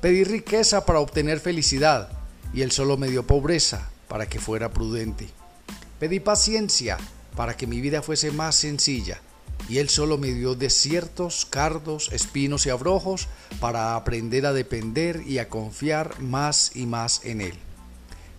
Pedí 0.00 0.22
riqueza 0.22 0.86
para 0.86 1.00
obtener 1.00 1.40
felicidad, 1.40 2.10
y 2.52 2.62
él 2.62 2.70
solo 2.70 2.96
me 2.96 3.08
dio 3.08 3.26
pobreza 3.26 3.90
para 4.06 4.28
que 4.28 4.38
fuera 4.38 4.70
prudente. 4.70 5.28
Pedí 5.98 6.20
paciencia 6.20 6.98
para 7.34 7.56
que 7.56 7.66
mi 7.66 7.80
vida 7.80 8.00
fuese 8.00 8.30
más 8.30 8.54
sencilla, 8.54 9.20
y 9.68 9.78
él 9.78 9.88
solo 9.88 10.18
me 10.18 10.32
dio 10.32 10.54
desiertos, 10.54 11.46
cardos, 11.48 12.10
espinos 12.12 12.66
y 12.66 12.70
abrojos 12.70 13.28
para 13.60 13.96
aprender 13.96 14.46
a 14.46 14.52
depender 14.52 15.22
y 15.26 15.38
a 15.38 15.48
confiar 15.48 16.20
más 16.20 16.72
y 16.74 16.86
más 16.86 17.24
en 17.24 17.40
él. 17.40 17.54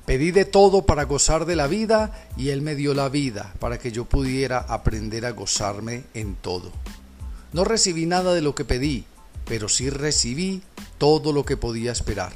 Pedí 0.05 0.29
de 0.29 0.45
todo 0.45 0.85
para 0.85 1.05
gozar 1.05 1.45
de 1.45 1.55
la 1.55 1.65
vida 1.65 2.27
y 2.37 2.49
Él 2.49 2.61
me 2.61 2.75
dio 2.75 2.93
la 2.93 3.09
vida 3.09 3.55
para 3.59 3.79
que 3.79 3.91
yo 3.91 4.05
pudiera 4.05 4.59
aprender 4.59 5.25
a 5.25 5.31
gozarme 5.31 6.03
en 6.13 6.35
todo. 6.35 6.71
No 7.53 7.63
recibí 7.63 8.05
nada 8.05 8.33
de 8.35 8.41
lo 8.41 8.53
que 8.53 8.65
pedí, 8.65 9.05
pero 9.45 9.67
sí 9.67 9.89
recibí 9.89 10.61
todo 10.99 11.33
lo 11.33 11.43
que 11.43 11.57
podía 11.57 11.91
esperar. 11.91 12.33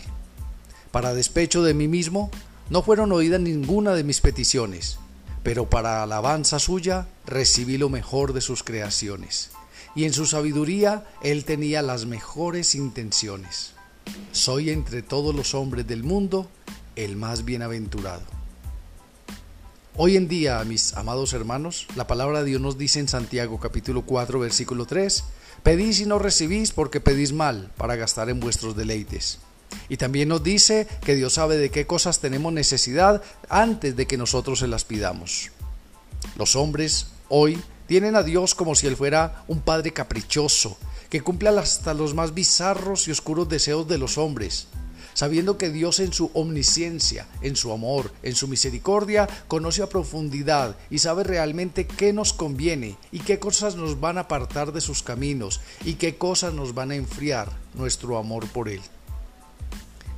Para 0.91 1.13
despecho 1.13 1.61
de 1.61 1.75
mí 1.75 1.87
mismo, 1.87 2.31
no 2.71 2.81
fueron 2.81 3.11
oídas 3.11 3.41
ninguna 3.41 3.93
de 3.93 4.03
mis 4.03 4.21
peticiones, 4.21 4.97
pero 5.43 5.69
para 5.69 6.03
alabanza 6.03 6.59
suya 6.59 7.07
recibí 7.25 7.77
lo 7.77 7.89
mejor 7.89 8.33
de 8.33 8.41
sus 8.41 8.63
creaciones, 8.63 9.51
y 9.95 10.05
en 10.05 10.13
su 10.13 10.25
sabiduría 10.25 11.07
Él 11.21 11.45
tenía 11.45 11.81
las 11.81 12.05
mejores 12.05 12.75
intenciones. 12.75 13.73
Soy 14.31 14.69
entre 14.69 15.01
todos 15.01 15.35
los 15.35 15.53
hombres 15.53 15.87
del 15.87 16.03
mundo 16.03 16.49
el 16.95 17.15
más 17.15 17.45
bienaventurado. 17.45 18.23
Hoy 19.95 20.15
en 20.15 20.27
día, 20.27 20.63
mis 20.63 20.93
amados 20.93 21.33
hermanos, 21.33 21.87
la 21.95 22.07
palabra 22.07 22.39
de 22.39 22.45
Dios 22.45 22.61
nos 22.61 22.77
dice 22.77 22.99
en 22.99 23.07
Santiago 23.07 23.59
capítulo 23.59 24.03
4 24.03 24.39
versículo 24.39 24.85
3, 24.85 25.23
pedís 25.63 25.99
y 25.99 26.05
no 26.05 26.19
recibís 26.19 26.71
porque 26.71 27.01
pedís 27.01 27.33
mal 27.33 27.71
para 27.75 27.95
gastar 27.95 28.29
en 28.29 28.39
vuestros 28.39 28.77
deleites. 28.77 29.39
Y 29.87 29.97
también 29.97 30.29
nos 30.29 30.43
dice 30.43 30.87
que 31.03 31.15
Dios 31.15 31.33
sabe 31.33 31.57
de 31.57 31.69
qué 31.69 31.85
cosas 31.85 32.19
tenemos 32.19 32.53
necesidad 32.53 33.21
antes 33.49 33.95
de 33.95 34.07
que 34.07 34.17
nosotros 34.17 34.59
se 34.59 34.67
las 34.67 34.85
pidamos. 34.85 35.51
Los 36.37 36.55
hombres 36.55 37.07
hoy 37.27 37.61
tienen 37.87 38.15
a 38.15 38.23
Dios 38.23 38.53
como 38.53 38.75
si 38.75 38.87
Él 38.87 38.95
fuera 38.95 39.43
un 39.47 39.61
Padre 39.61 39.91
caprichoso, 39.91 40.77
que 41.09 41.21
cumple 41.21 41.49
hasta 41.49 41.93
los 41.93 42.13
más 42.13 42.33
bizarros 42.33 43.07
y 43.07 43.11
oscuros 43.11 43.49
deseos 43.49 43.87
de 43.87 43.97
los 43.97 44.19
hombres, 44.19 44.67
sabiendo 45.15 45.57
que 45.57 45.71
Dios 45.71 45.99
en 45.99 46.13
su 46.13 46.29
omnisciencia, 46.33 47.27
en 47.41 47.55
su 47.55 47.71
amor, 47.71 48.13
en 48.21 48.35
su 48.35 48.47
misericordia, 48.47 49.27
conoce 49.47 49.81
a 49.81 49.89
profundidad 49.89 50.75
y 50.91 50.99
sabe 50.99 51.23
realmente 51.23 51.87
qué 51.87 52.13
nos 52.13 52.31
conviene 52.31 52.95
y 53.11 53.19
qué 53.19 53.39
cosas 53.39 53.75
nos 53.75 53.99
van 53.99 54.17
a 54.17 54.21
apartar 54.21 54.71
de 54.71 54.81
sus 54.81 55.01
caminos 55.01 55.59
y 55.83 55.95
qué 55.95 56.15
cosas 56.15 56.53
nos 56.53 56.75
van 56.75 56.91
a 56.91 56.95
enfriar 56.95 57.51
nuestro 57.73 58.17
amor 58.17 58.47
por 58.49 58.69
Él. 58.69 58.81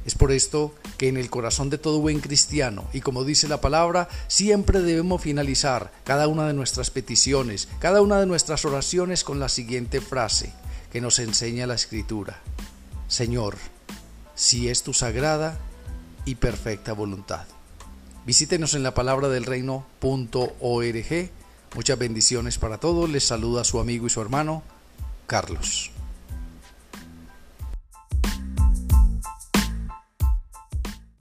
Es 0.05 0.15
por 0.15 0.31
esto 0.31 0.73
que 0.97 1.07
en 1.07 1.17
el 1.17 1.29
corazón 1.29 1.69
de 1.69 1.77
todo 1.77 1.99
buen 1.99 2.19
cristiano, 2.21 2.87
y 2.91 3.01
como 3.01 3.23
dice 3.23 3.47
la 3.47 3.61
palabra, 3.61 4.09
siempre 4.27 4.81
debemos 4.81 5.21
finalizar 5.21 5.91
cada 6.03 6.27
una 6.27 6.47
de 6.47 6.53
nuestras 6.53 6.89
peticiones, 6.89 7.67
cada 7.79 8.01
una 8.01 8.19
de 8.19 8.25
nuestras 8.25 8.65
oraciones 8.65 9.23
con 9.23 9.39
la 9.39 9.49
siguiente 9.49 10.01
frase 10.01 10.53
que 10.91 11.01
nos 11.01 11.19
enseña 11.19 11.67
la 11.67 11.75
Escritura. 11.75 12.39
Señor, 13.07 13.57
si 14.35 14.69
es 14.69 14.83
tu 14.83 14.93
sagrada 14.93 15.59
y 16.25 16.35
perfecta 16.35 16.93
voluntad. 16.93 17.45
Visítenos 18.25 18.73
en 18.73 18.83
la 18.83 18.93
palabra 18.93 19.29
del 19.29 19.45
reino.org. 19.45 21.29
Muchas 21.75 21.99
bendiciones 21.99 22.57
para 22.57 22.77
todos. 22.77 23.09
Les 23.09 23.25
saluda 23.25 23.63
su 23.63 23.79
amigo 23.79 24.07
y 24.07 24.09
su 24.09 24.21
hermano, 24.21 24.63
Carlos. 25.27 25.90